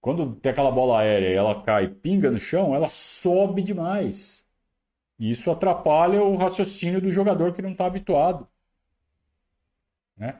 Quando 0.00 0.34
tem 0.36 0.52
aquela 0.52 0.70
bola 0.70 1.00
aérea 1.00 1.28
e 1.28 1.34
ela 1.34 1.62
cai 1.62 1.86
pinga 1.86 2.30
no 2.30 2.38
chão, 2.38 2.74
ela 2.74 2.88
sobe 2.88 3.60
demais. 3.60 4.42
E 5.18 5.30
isso 5.30 5.50
atrapalha 5.50 6.24
o 6.24 6.34
raciocínio 6.34 6.98
do 6.98 7.10
jogador 7.10 7.52
que 7.52 7.60
não 7.60 7.72
está 7.72 7.84
habituado. 7.84 8.48
Né? 10.16 10.38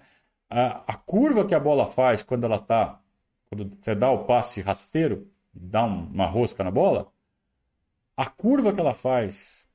A, 0.48 0.92
a, 0.92 0.96
curva 0.96 1.46
que 1.46 1.54
a 1.54 1.60
bola 1.60 1.86
faz 1.86 2.22
quando 2.22 2.44
ela 2.44 2.56
está. 2.56 3.00
Quando 3.46 3.76
você 3.80 3.94
dá 3.94 4.10
o 4.10 4.24
passe 4.24 4.60
rasteiro, 4.60 5.30
dá 5.52 5.84
um, 5.84 6.06
uma 6.06 6.26
rosca 6.26 6.64
na 6.64 6.70
bola, 6.70 7.12
a 8.16 8.26
curva 8.26 8.72
que 8.72 8.80
ela 8.80 8.94
faz 8.94 9.66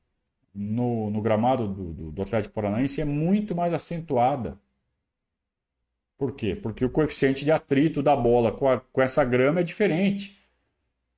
no, 0.53 1.09
no 1.09 1.21
gramado 1.21 1.67
do, 1.67 1.93
do, 1.93 2.11
do 2.11 2.21
Atlético 2.21 2.55
Paranaense 2.55 3.01
é 3.01 3.05
muito 3.05 3.55
mais 3.55 3.73
acentuada 3.73 4.57
por 6.17 6.31
quê? 6.31 6.55
Porque 6.55 6.83
o 6.83 6.89
coeficiente 6.89 7.45
de 7.45 7.51
atrito 7.51 8.01
da 8.01 8.15
bola 8.15 8.51
com, 8.51 8.67
a, 8.67 8.79
com 8.79 9.01
essa 9.01 9.23
grama 9.23 9.59
é 9.59 9.63
diferente. 9.63 10.37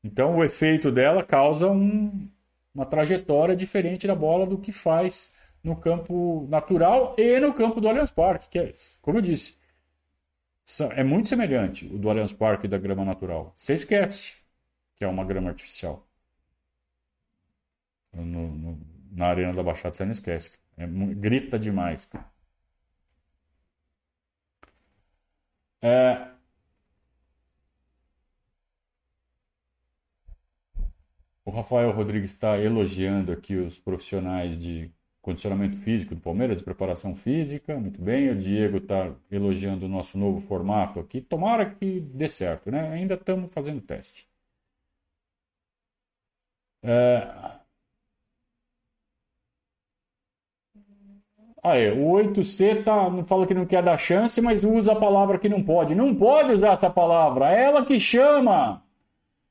Então, 0.03 0.37
o 0.37 0.43
efeito 0.43 0.91
dela 0.91 1.23
causa 1.23 1.69
um, 1.69 2.27
uma 2.75 2.85
trajetória 2.85 3.55
diferente 3.55 4.05
da 4.05 4.15
bola 4.15 4.45
do 4.45 4.57
que 4.57 4.71
faz 4.71 5.31
no 5.63 5.75
campo 5.75 6.47
natural 6.49 7.15
e 7.17 7.39
no 7.39 7.53
campo 7.53 7.81
do 7.81 7.87
Allianz 7.89 8.11
Parque, 8.11 8.49
que 8.49 8.59
é, 8.59 8.71
como 9.01 9.17
eu 9.17 9.21
disse, 9.21 9.57
é 10.95 11.03
muito 11.03 11.27
semelhante 11.27 11.85
o 11.87 11.97
do 11.97 12.09
Allianz 12.09 12.33
Parque 12.33 12.65
e 12.67 12.69
da 12.69 12.77
grama 12.77 13.03
natural. 13.03 13.53
Você 13.55 13.73
esquece 13.73 14.37
que 14.95 15.03
é 15.03 15.07
uma 15.07 15.25
grama 15.25 15.49
artificial. 15.49 16.07
No, 18.13 18.23
no, 18.23 18.79
na 19.11 19.27
Arena 19.27 19.53
da 19.53 19.63
Baixada 19.63 19.95
você 19.95 20.03
não 20.05 20.11
esquece. 20.11 20.51
É, 20.77 20.85
grita 20.87 21.57
demais. 21.59 22.07
É... 25.81 26.29
O 31.43 31.51
Rafael 31.51 31.91
Rodrigues 31.91 32.31
está 32.31 32.57
elogiando 32.57 33.31
aqui 33.31 33.55
os 33.55 33.77
profissionais 33.77 34.57
de 34.57 34.91
condicionamento 35.29 35.77
físico 35.77 36.15
do 36.15 36.21
Palmeiras, 36.21 36.57
de 36.57 36.63
preparação 36.63 37.13
física, 37.15 37.77
muito 37.77 38.01
bem. 38.01 38.31
O 38.31 38.35
Diego 38.35 38.77
está 38.77 39.13
elogiando 39.31 39.85
o 39.85 39.89
nosso 39.89 40.17
novo 40.17 40.41
formato 40.41 40.99
aqui. 40.99 41.21
Tomara 41.21 41.69
que 41.69 41.99
dê 41.99 42.27
certo, 42.27 42.71
né? 42.71 42.89
Ainda 42.89 43.13
estamos 43.13 43.53
fazendo 43.53 43.79
teste. 43.81 44.27
É... 46.83 47.59
Ah, 51.61 51.77
é. 51.77 51.91
O 51.91 52.11
8C 52.13 52.83
tá, 52.83 53.09
não 53.09 53.23
fala 53.23 53.45
que 53.45 53.53
não 53.53 53.65
quer 53.65 53.83
dar 53.83 53.97
chance, 53.97 54.41
mas 54.41 54.63
usa 54.63 54.93
a 54.93 54.95
palavra 54.95 55.37
que 55.37 55.49
não 55.49 55.61
pode. 55.63 55.93
Não 55.93 56.15
pode 56.15 56.53
usar 56.53 56.71
essa 56.71 56.89
palavra. 56.89 57.51
É 57.51 57.65
ela 57.65 57.85
que 57.85 57.99
chama. 57.99 58.83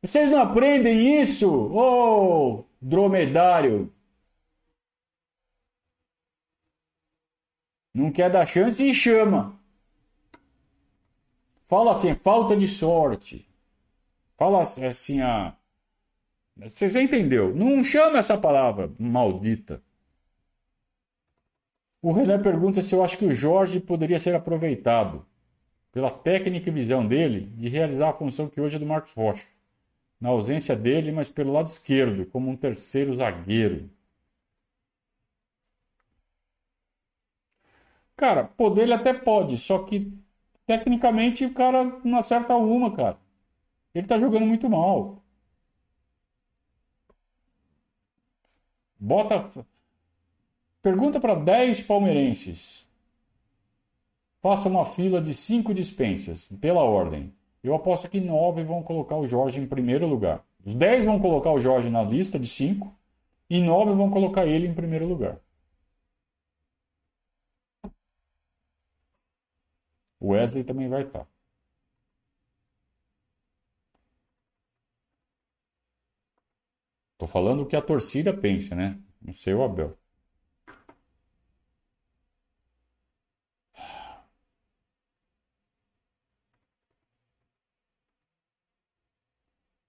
Vocês 0.02 0.30
não 0.30 0.40
aprendem 0.42 1.20
isso? 1.20 1.48
Ô, 1.50 2.60
oh, 2.60 2.64
dromedário. 2.80 3.92
Não 7.94 8.10
quer 8.12 8.30
dar 8.30 8.46
chance 8.46 8.82
e 8.84 8.94
chama. 8.94 9.58
Fala 11.64 11.90
assim, 11.90 12.14
falta 12.14 12.56
de 12.56 12.66
sorte. 12.66 13.46
Fala 14.36 14.62
assim, 14.62 15.20
a. 15.20 15.54
Você 16.56 16.88
já 16.88 17.02
entendeu? 17.02 17.54
Não 17.54 17.84
chama 17.84 18.18
essa 18.18 18.38
palavra 18.38 18.90
maldita. 18.98 19.82
O 22.00 22.12
René 22.12 22.38
pergunta 22.38 22.80
se 22.80 22.94
eu 22.94 23.02
acho 23.02 23.18
que 23.18 23.24
o 23.26 23.32
Jorge 23.32 23.80
poderia 23.80 24.18
ser 24.18 24.34
aproveitado 24.34 25.26
pela 25.92 26.10
técnica 26.10 26.68
e 26.68 26.72
visão 26.72 27.06
dele 27.06 27.52
de 27.56 27.68
realizar 27.68 28.10
a 28.10 28.12
função 28.12 28.48
que 28.48 28.60
hoje 28.60 28.76
é 28.76 28.78
do 28.78 28.86
Marcos 28.86 29.12
Rocha, 29.12 29.46
na 30.20 30.28
ausência 30.28 30.76
dele, 30.76 31.10
mas 31.10 31.28
pelo 31.28 31.52
lado 31.52 31.66
esquerdo, 31.66 32.24
como 32.26 32.50
um 32.50 32.56
terceiro 32.56 33.14
zagueiro. 33.14 33.90
Cara, 38.18 38.44
poder 38.44 38.82
ele 38.82 38.92
até 38.92 39.14
pode, 39.14 39.56
só 39.56 39.78
que 39.84 40.12
tecnicamente 40.66 41.46
o 41.46 41.54
cara 41.54 41.84
não 42.04 42.18
acerta 42.18 42.54
uma, 42.56 42.90
cara. 42.94 43.16
Ele 43.94 44.06
tá 44.06 44.18
jogando 44.18 44.44
muito 44.44 44.68
mal. 44.68 45.22
Bota 48.98 49.66
Pergunta 50.82 51.20
para 51.20 51.36
10 51.36 51.82
palmeirenses. 51.82 52.88
Faça 54.42 54.68
uma 54.68 54.84
fila 54.84 55.20
de 55.20 55.32
5 55.32 55.72
dispensas, 55.72 56.48
pela 56.60 56.82
ordem. 56.82 57.32
Eu 57.62 57.74
aposto 57.74 58.10
que 58.10 58.20
9 58.20 58.64
vão 58.64 58.82
colocar 58.82 59.16
o 59.16 59.26
Jorge 59.26 59.60
em 59.60 59.66
primeiro 59.66 60.08
lugar. 60.08 60.44
Os 60.64 60.74
10 60.74 61.04
vão 61.04 61.20
colocar 61.20 61.52
o 61.52 61.58
Jorge 61.60 61.88
na 61.88 62.02
lista 62.02 62.36
de 62.36 62.48
5 62.48 62.92
e 63.48 63.60
9 63.60 63.92
vão 63.92 64.10
colocar 64.10 64.44
ele 64.44 64.66
em 64.66 64.74
primeiro 64.74 65.06
lugar. 65.06 65.38
O 70.20 70.28
Wesley 70.28 70.62
também 70.64 70.88
vai 70.88 71.02
estar. 71.02 71.26
Tô 77.16 77.28
falando 77.28 77.62
o 77.62 77.66
que 77.66 77.76
a 77.76 77.80
torcida 77.82 78.36
pensa, 78.36 78.74
né? 78.74 78.98
Não 79.22 79.32
sei 79.32 79.54
o 79.54 79.62
Abel. 79.62 79.96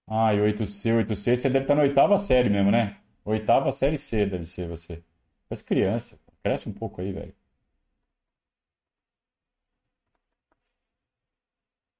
E 0.08 0.40
8C, 0.40 0.92
8C, 0.92 1.36
você 1.36 1.48
deve 1.48 1.64
estar 1.64 1.74
na 1.74 1.82
oitava 1.82 2.18
série 2.18 2.50
mesmo, 2.50 2.70
né? 2.70 2.98
Oitava 3.24 3.70
série 3.72 3.96
C 3.96 4.26
deve 4.26 4.44
ser 4.44 4.68
você. 4.68 5.02
Mas 5.48 5.62
criança, 5.62 6.18
cresce 6.42 6.68
um 6.68 6.72
pouco 6.72 7.00
aí, 7.00 7.12
velho. 7.12 7.34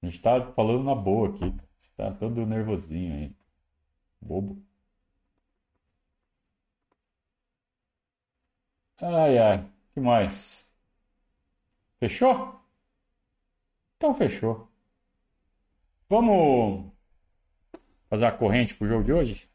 A 0.03 0.07
gente 0.07 0.21
tá 0.21 0.53
falando 0.53 0.85
na 0.85 0.95
boa 0.95 1.29
aqui. 1.31 1.55
Você 1.79 1.91
tá 1.97 2.13
todo 2.13 2.45
nervosinho 2.47 3.15
aí. 3.15 3.35
Bobo. 4.21 4.63
Ai, 9.03 9.37
ai. 9.39 9.67
que 9.95 10.01
mais? 10.01 10.65
Fechou? 12.01 12.61
Então 13.97 14.15
fechou. 14.15 14.69
Vamos 16.09 16.91
fazer 18.09 18.27
a 18.27 18.33
corrente 18.33 18.75
para 18.75 18.85
o 18.87 18.89
jogo 18.89 19.05
de 19.05 19.13
hoje? 19.13 19.49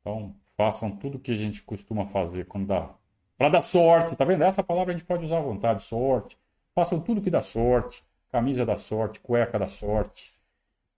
Então, 0.00 0.34
façam 0.56 0.90
tudo 0.94 1.18
que 1.18 1.32
a 1.32 1.34
gente 1.34 1.62
costuma 1.62 2.04
fazer 2.04 2.46
quando 2.46 2.66
dá. 2.66 2.94
Para 3.38 3.48
dar 3.48 3.62
sorte, 3.62 4.14
tá 4.16 4.24
vendo? 4.24 4.44
Essa 4.44 4.62
palavra 4.62 4.92
a 4.92 4.96
gente 4.96 5.06
pode 5.06 5.24
usar 5.24 5.38
à 5.38 5.42
vontade, 5.42 5.82
sorte. 5.82 6.38
Façam 6.74 7.00
tudo 7.00 7.22
que 7.22 7.30
dá 7.30 7.42
sorte. 7.42 8.04
Camisa 8.34 8.66
da 8.66 8.76
sorte, 8.76 9.20
cueca 9.20 9.56
da 9.60 9.68
sorte. 9.68 10.34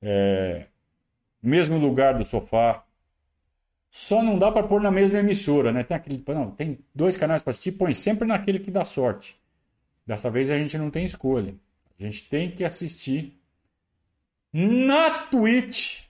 É... 0.00 0.68
Mesmo 1.42 1.76
lugar 1.76 2.14
do 2.16 2.24
sofá. 2.24 2.82
Só 3.90 4.22
não 4.22 4.38
dá 4.38 4.50
para 4.50 4.66
pôr 4.66 4.80
na 4.80 4.90
mesma 4.90 5.18
emissora, 5.18 5.70
né? 5.70 5.84
Tem, 5.84 5.94
aquele... 5.94 6.24
não, 6.28 6.50
tem 6.50 6.78
dois 6.94 7.14
canais 7.14 7.42
para 7.42 7.50
assistir, 7.50 7.72
põe 7.72 7.92
sempre 7.92 8.26
naquele 8.26 8.58
que 8.58 8.70
dá 8.70 8.86
sorte. 8.86 9.38
Dessa 10.06 10.30
vez 10.30 10.48
a 10.48 10.56
gente 10.56 10.78
não 10.78 10.90
tem 10.90 11.04
escolha. 11.04 11.54
A 12.00 12.04
gente 12.04 12.26
tem 12.26 12.50
que 12.50 12.64
assistir 12.64 13.38
na 14.50 15.26
Twitch 15.26 16.06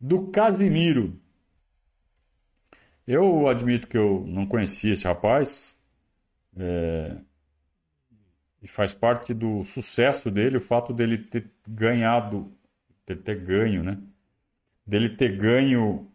do 0.00 0.28
Casimiro. 0.28 1.20
Eu 3.06 3.46
admito 3.48 3.86
que 3.86 3.98
eu 3.98 4.24
não 4.26 4.46
conhecia 4.46 4.94
esse 4.94 5.04
rapaz. 5.04 5.78
É, 6.56 7.18
e 8.62 8.68
faz 8.68 8.94
parte 8.94 9.32
do 9.32 9.62
sucesso 9.64 10.30
dele 10.30 10.56
o 10.56 10.60
fato 10.60 10.92
dele 10.92 11.18
ter 11.18 11.50
ganhado, 11.66 12.52
ter, 13.06 13.16
ter 13.22 13.40
ganho, 13.40 13.82
né? 13.82 13.98
Dele 14.86 15.10
ter 15.10 15.36
ganho 15.36 16.10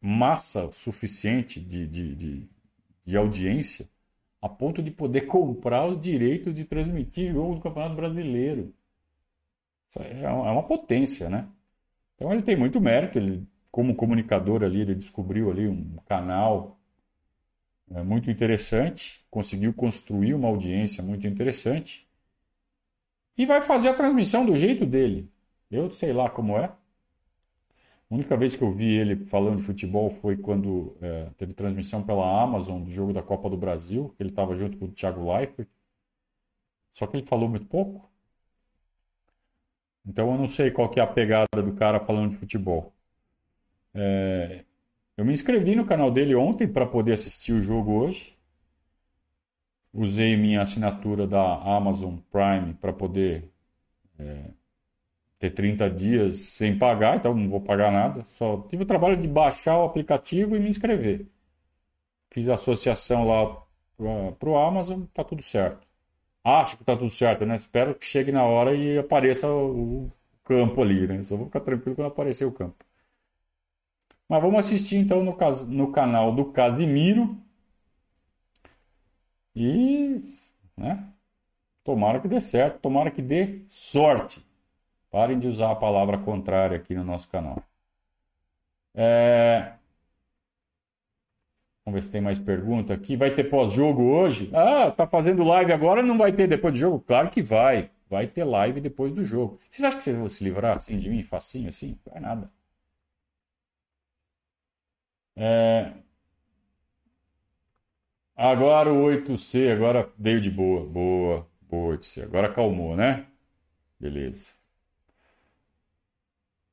massa 0.00 0.70
suficiente 0.72 1.60
de, 1.60 1.86
de, 1.86 2.14
de, 2.14 2.48
de 3.04 3.16
audiência 3.16 3.88
a 4.40 4.48
ponto 4.48 4.82
de 4.82 4.90
poder 4.90 5.22
comprar 5.26 5.86
os 5.86 6.00
direitos 6.00 6.54
de 6.54 6.64
transmitir 6.64 7.32
jogo 7.32 7.56
do 7.56 7.60
Campeonato 7.60 7.94
Brasileiro. 7.94 8.74
Isso 9.88 10.00
é, 10.00 10.22
é 10.22 10.28
uma 10.30 10.62
potência, 10.62 11.28
né? 11.28 11.48
Então 12.14 12.32
ele 12.32 12.42
tem 12.42 12.56
muito 12.56 12.80
mérito, 12.80 13.18
ele 13.18 13.46
como 13.70 13.94
comunicador 13.94 14.64
ali, 14.64 14.80
ele 14.80 14.94
descobriu 14.94 15.50
ali 15.50 15.68
um 15.68 15.96
canal 16.06 16.79
é, 17.90 18.02
muito 18.02 18.30
interessante, 18.30 19.24
conseguiu 19.30 19.72
construir 19.74 20.34
uma 20.34 20.48
audiência 20.48 21.02
muito 21.02 21.26
interessante 21.26 22.08
e 23.36 23.46
vai 23.46 23.60
fazer 23.62 23.88
a 23.88 23.94
transmissão 23.94 24.44
do 24.46 24.54
jeito 24.54 24.86
dele. 24.86 25.30
Eu 25.70 25.90
sei 25.90 26.12
lá 26.12 26.28
como 26.30 26.56
é. 26.58 26.64
A 28.10 28.14
única 28.14 28.36
vez 28.36 28.56
que 28.56 28.62
eu 28.62 28.70
vi 28.72 28.96
ele 28.96 29.24
falando 29.26 29.58
de 29.58 29.62
futebol 29.62 30.10
foi 30.10 30.36
quando 30.36 30.96
é, 31.00 31.30
teve 31.38 31.54
transmissão 31.54 32.02
pela 32.02 32.42
Amazon 32.42 32.82
do 32.82 32.90
jogo 32.90 33.12
da 33.12 33.22
Copa 33.22 33.48
do 33.48 33.56
Brasil, 33.56 34.12
que 34.16 34.22
ele 34.22 34.30
estava 34.30 34.54
junto 34.56 34.76
com 34.78 34.86
o 34.86 34.92
Thiago 34.92 35.32
Leifert. 35.32 35.68
Só 36.92 37.06
que 37.06 37.16
ele 37.16 37.26
falou 37.26 37.48
muito 37.48 37.66
pouco. 37.66 38.10
Então 40.04 40.30
eu 40.32 40.38
não 40.38 40.46
sei 40.48 40.70
qual 40.70 40.88
que 40.88 41.00
é 41.00 41.02
a 41.02 41.06
pegada 41.06 41.62
do 41.62 41.72
cara 41.74 42.00
falando 42.00 42.30
de 42.30 42.36
futebol. 42.36 42.92
É, 43.94 44.64
eu 45.20 45.24
me 45.24 45.34
inscrevi 45.34 45.76
no 45.76 45.84
canal 45.84 46.10
dele 46.10 46.34
ontem 46.34 46.66
para 46.66 46.86
poder 46.86 47.12
assistir 47.12 47.52
o 47.52 47.60
jogo 47.60 47.92
hoje. 47.92 48.34
Usei 49.92 50.34
minha 50.34 50.62
assinatura 50.62 51.26
da 51.26 51.56
Amazon 51.76 52.16
Prime 52.32 52.72
para 52.80 52.90
poder 52.90 53.52
é, 54.18 54.44
ter 55.38 55.50
30 55.50 55.90
dias 55.90 56.36
sem 56.36 56.78
pagar, 56.78 57.18
então 57.18 57.34
não 57.34 57.50
vou 57.50 57.60
pagar 57.60 57.92
nada. 57.92 58.24
Só 58.24 58.62
tive 58.62 58.84
o 58.84 58.86
trabalho 58.86 59.14
de 59.14 59.28
baixar 59.28 59.78
o 59.78 59.84
aplicativo 59.84 60.56
e 60.56 60.58
me 60.58 60.68
inscrever. 60.70 61.26
Fiz 62.30 62.48
a 62.48 62.54
associação 62.54 63.26
lá 63.26 63.62
para 64.38 64.48
o 64.48 64.56
Amazon, 64.56 65.02
tá 65.12 65.22
tudo 65.22 65.42
certo. 65.42 65.86
Acho 66.42 66.78
que 66.78 66.84
tá 66.84 66.96
tudo 66.96 67.10
certo, 67.10 67.44
né? 67.44 67.56
Espero 67.56 67.94
que 67.94 68.06
chegue 68.06 68.32
na 68.32 68.44
hora 68.44 68.74
e 68.74 68.96
apareça 68.96 69.46
o, 69.52 70.10
campo 70.44 70.82
ali, 70.82 71.06
né? 71.06 71.22
Só 71.24 71.36
vou 71.36 71.46
ficar 71.46 71.60
tranquilo 71.60 71.94
quando 71.94 72.08
aparecer 72.08 72.46
o 72.46 72.52
campo. 72.52 72.89
Mas 74.30 74.40
vamos 74.40 74.60
assistir 74.60 74.96
então 74.96 75.24
no, 75.24 75.36
no 75.66 75.90
canal 75.90 76.32
do 76.32 76.52
Casimiro. 76.52 77.36
E, 79.56 80.22
né? 80.76 81.04
Tomara 81.82 82.20
que 82.20 82.28
dê 82.28 82.40
certo, 82.40 82.78
tomara 82.78 83.10
que 83.10 83.20
dê 83.20 83.64
sorte. 83.66 84.40
Parem 85.10 85.36
de 85.36 85.48
usar 85.48 85.72
a 85.72 85.74
palavra 85.74 86.16
contrária 86.16 86.76
aqui 86.76 86.94
no 86.94 87.02
nosso 87.02 87.28
canal. 87.28 87.60
É... 88.94 89.72
Vamos 91.84 92.00
ver 92.00 92.02
se 92.04 92.10
tem 92.12 92.20
mais 92.20 92.38
pergunta 92.38 92.94
aqui. 92.94 93.16
Vai 93.16 93.34
ter 93.34 93.50
pós-jogo 93.50 94.00
hoje? 94.00 94.48
Ah, 94.54 94.92
tá 94.92 95.08
fazendo 95.08 95.42
live 95.42 95.72
agora, 95.72 96.04
não 96.04 96.16
vai 96.16 96.32
ter 96.32 96.46
depois 96.46 96.72
do 96.72 96.78
jogo? 96.78 97.00
Claro 97.00 97.30
que 97.30 97.42
vai. 97.42 97.90
Vai 98.08 98.28
ter 98.28 98.44
live 98.44 98.80
depois 98.80 99.12
do 99.12 99.24
jogo. 99.24 99.58
Vocês 99.68 99.84
acham 99.84 99.98
que 99.98 100.04
vocês 100.04 100.16
vão 100.16 100.28
se 100.28 100.44
livrar 100.44 100.74
assim 100.74 101.00
de 101.00 101.10
mim, 101.10 101.24
facinho 101.24 101.68
assim? 101.68 101.98
Não 102.06 102.12
vai 102.12 102.22
nada. 102.22 102.59
É... 105.36 105.92
Agora 108.36 108.92
o 108.92 109.04
8C, 109.04 109.70
agora 109.70 110.10
veio 110.18 110.40
de 110.40 110.50
boa. 110.50 110.84
Boa, 110.86 111.46
boa 111.68 111.92
8C. 111.92 112.22
Agora 112.24 112.48
acalmou, 112.48 112.96
né? 112.96 113.26
Beleza. 114.00 114.52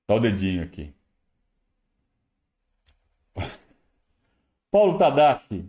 Dá 0.08 0.16
o 0.16 0.20
dedinho 0.20 0.64
aqui. 0.64 0.94
Paulo 4.72 4.98
Tadafi. 4.98 5.66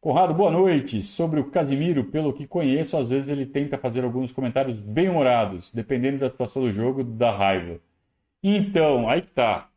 Conrado, 0.00 0.34
boa 0.34 0.50
noite. 0.50 1.02
Sobre 1.02 1.40
o 1.40 1.50
Casimiro, 1.50 2.04
pelo 2.04 2.32
que 2.32 2.46
conheço, 2.46 2.96
às 2.96 3.10
vezes 3.10 3.30
ele 3.30 3.46
tenta 3.46 3.76
fazer 3.78 4.04
alguns 4.04 4.32
comentários 4.32 4.78
bem 4.80 5.08
humorados, 5.08 5.72
dependendo 5.72 6.18
da 6.18 6.30
situação 6.30 6.62
do 6.62 6.72
jogo, 6.72 7.02
da 7.04 7.30
raiva. 7.30 7.80
Então, 8.42 9.08
aí 9.08 9.22
tá 9.22 9.70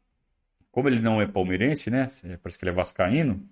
como 0.72 0.88
ele 0.88 1.00
não 1.02 1.22
é 1.22 1.28
palmeirense, 1.28 1.90
né? 1.90 2.06
Parece 2.42 2.58
que 2.58 2.64
ele 2.64 2.72
é 2.72 2.74
vascaíno. 2.74 3.48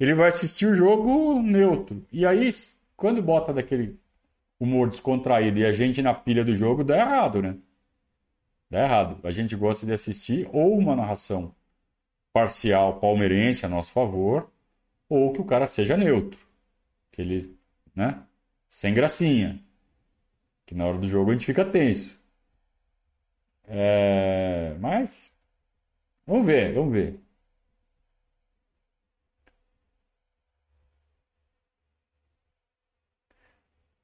Ele 0.00 0.14
vai 0.14 0.28
assistir 0.28 0.66
o 0.66 0.74
jogo 0.74 1.42
neutro. 1.42 2.04
E 2.10 2.26
aí, 2.26 2.50
quando 2.96 3.22
bota 3.22 3.52
daquele 3.52 3.98
humor 4.58 4.88
descontraído 4.88 5.58
e 5.58 5.64
a 5.66 5.72
gente 5.72 6.02
na 6.02 6.14
pilha 6.14 6.44
do 6.44 6.54
jogo, 6.54 6.82
dá 6.84 6.98
errado, 6.98 7.42
né? 7.42 7.56
Dá 8.70 8.80
errado. 8.84 9.20
A 9.26 9.30
gente 9.30 9.54
gosta 9.54 9.84
de 9.84 9.92
assistir 9.92 10.48
ou 10.52 10.78
uma 10.78 10.96
narração 10.96 11.54
parcial 12.32 12.98
palmeirense 12.98 13.66
a 13.66 13.68
nosso 13.68 13.92
favor, 13.92 14.50
ou 15.08 15.32
que 15.32 15.40
o 15.40 15.44
cara 15.44 15.66
seja 15.66 15.96
neutro. 15.96 16.38
Que 17.10 17.20
ele, 17.22 17.54
né? 17.94 18.22
Sem 18.68 18.94
gracinha. 18.94 19.60
Que 20.64 20.74
na 20.74 20.86
hora 20.86 20.98
do 20.98 21.06
jogo 21.06 21.30
a 21.30 21.34
gente 21.34 21.44
fica 21.44 21.64
tenso. 21.64 22.18
É... 23.66 24.74
Mas 24.80 25.32
Vamos 26.26 26.46
ver, 26.46 26.72
vamos 26.74 26.92
ver. 26.92 27.20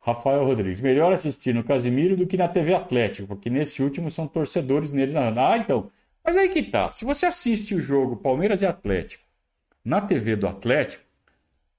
Rafael 0.01 0.45
Rodrigues. 0.45 0.81
Melhor 0.81 1.13
assistir 1.13 1.55
no 1.55 1.65
Casimiro 1.65 2.17
do 2.17 2.27
que 2.27 2.37
na 2.37 2.49
TV 2.49 2.75
Atlético, 2.75 3.29
porque 3.29 3.51
nesse 3.51 3.83
último 3.83 4.11
são 4.11 4.27
torcedores 4.27 4.91
neles 4.91 5.15
narrando. 5.15 5.41
Ah, 5.41 5.59
então. 5.59 5.91
Mas 6.25 6.37
aí 6.37 6.49
que 6.49 6.63
tá. 6.63 6.89
Se 6.89 7.05
você 7.05 7.27
assiste 7.27 7.75
o 7.75 7.81
jogo 7.81 8.17
Palmeiras 8.17 8.63
e 8.63 8.67
Atlético 8.67 9.25
na 9.85 10.01
TV 10.01 10.37
do 10.37 10.47
Atlético, 10.47 11.05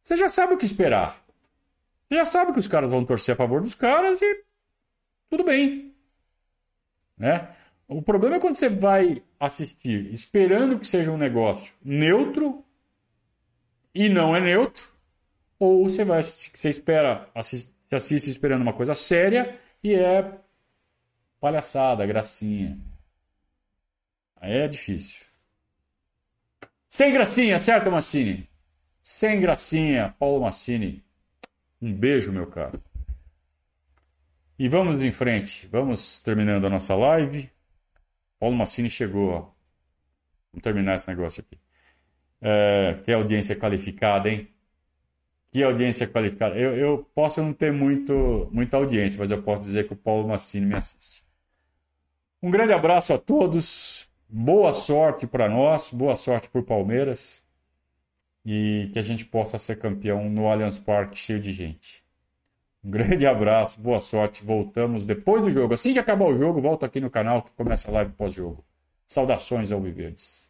você 0.02 0.16
já 0.18 0.30
sabe 0.30 0.54
o 0.54 0.58
que 0.58 0.66
esperar. 0.66 1.24
Você 2.08 2.16
já 2.16 2.26
sabe 2.26 2.54
que 2.54 2.60
os 2.60 2.68
caras 2.68 2.90
vão 2.90 3.06
torcer 3.06 3.34
a 3.34 3.38
favor 3.38 3.62
dos 3.62 3.76
caras 3.76 4.22
e 4.22 4.44
tudo 5.30 5.44
bem. 5.44 5.94
Né? 7.18 7.50
O 7.90 8.04
problema 8.04 8.36
é 8.36 8.40
quando 8.40 8.56
você 8.56 8.70
vai 8.70 9.24
assistir 9.40 10.14
esperando 10.14 10.78
que 10.78 10.86
seja 10.86 11.12
um 11.12 11.18
negócio 11.18 11.76
neutro 11.84 12.64
e 13.96 14.08
não 14.08 14.36
é 14.36 14.40
neutro, 14.40 14.88
ou 15.58 15.90
você 15.90 16.06
vai 16.06 16.22
você 16.22 16.70
espera 16.70 17.28
assiste, 17.34 17.74
assiste 17.92 18.30
esperando 18.30 18.62
uma 18.62 18.74
coisa 18.74 18.94
séria 18.94 19.60
e 19.84 19.96
é 19.96 20.40
palhaçada, 21.42 22.06
gracinha. 22.06 22.78
Aí 24.36 24.52
é 24.54 24.68
difícil. 24.68 25.26
Sem 26.88 27.12
gracinha, 27.12 27.60
certo, 27.60 27.90
Massini? 27.90 28.48
Sem 29.02 29.42
gracinha, 29.42 30.16
Paulo 30.20 30.42
Massini. 30.42 31.04
Um 31.82 31.92
beijo, 31.92 32.32
meu 32.32 32.46
caro. 32.46 32.80
E 34.60 34.70
vamos 34.70 35.02
em 35.02 35.12
frente. 35.12 35.68
Vamos 35.68 36.20
terminando 36.20 36.66
a 36.66 36.70
nossa 36.70 36.94
live. 36.94 37.50
Paulo 38.40 38.56
Massini 38.56 38.90
chegou. 38.90 39.30
Ó. 39.30 39.40
Vamos 40.52 40.64
terminar 40.64 40.96
esse 40.96 41.08
negócio 41.08 41.42
aqui. 41.42 41.60
É, 42.42 43.00
que 43.04 43.12
audiência 43.12 43.56
qualificada, 43.56 44.30
hein? 44.30 44.48
Que 45.52 45.64
audiência 45.64 46.08
qualificada. 46.08 46.56
Eu, 46.56 46.74
eu 46.78 47.10
posso 47.14 47.42
não 47.42 47.54
ter 47.54 47.72
muito, 47.72 48.50
muita 48.52 48.78
audiência, 48.78 49.20
mas 49.20 49.32
eu 49.32 49.42
posso 49.42 49.62
dizer 49.62 49.88
que 49.88 49.94
o 49.94 49.98
Paulo 49.98 50.28
Massini 50.28 50.66
me 50.66 50.76
assiste. 50.76 51.24
Um 52.42 52.50
grande 52.50 52.72
abraço 52.72 53.14
a 53.14 53.18
todos. 53.18 54.08
Boa 54.28 54.72
sorte 54.74 55.26
para 55.28 55.50
nós, 55.50 55.92
boa 55.92 56.16
sorte 56.16 56.48
para 56.48 56.62
o 56.62 56.64
Palmeiras 56.64 57.44
e 58.46 58.90
que 58.94 59.00
a 59.00 59.02
gente 59.02 59.26
possa 59.26 59.58
ser 59.58 59.80
campeão 59.80 60.30
no 60.30 60.48
Allianz 60.48 60.78
Parque 60.78 61.18
cheio 61.18 61.40
de 61.40 61.52
gente. 61.52 62.04
Um 62.84 62.92
grande 62.92 63.26
abraço, 63.26 63.82
boa 63.82 64.00
sorte. 64.00 64.44
Voltamos 64.44 65.06
depois 65.06 65.42
do 65.42 65.52
jogo. 65.52 65.74
Assim 65.74 65.94
que 65.94 66.00
acabar 66.00 66.26
o 66.26 66.36
jogo, 66.38 66.62
volto 66.62 66.86
aqui 66.86 67.00
no 67.00 67.10
canal 67.10 67.44
que 67.44 67.52
começa 67.52 67.90
a 67.90 67.94
live 67.94 68.14
pós-jogo. 68.14 68.66
Saudações 69.06 69.72
ao 69.72 69.82
Viverdes. 69.82 70.49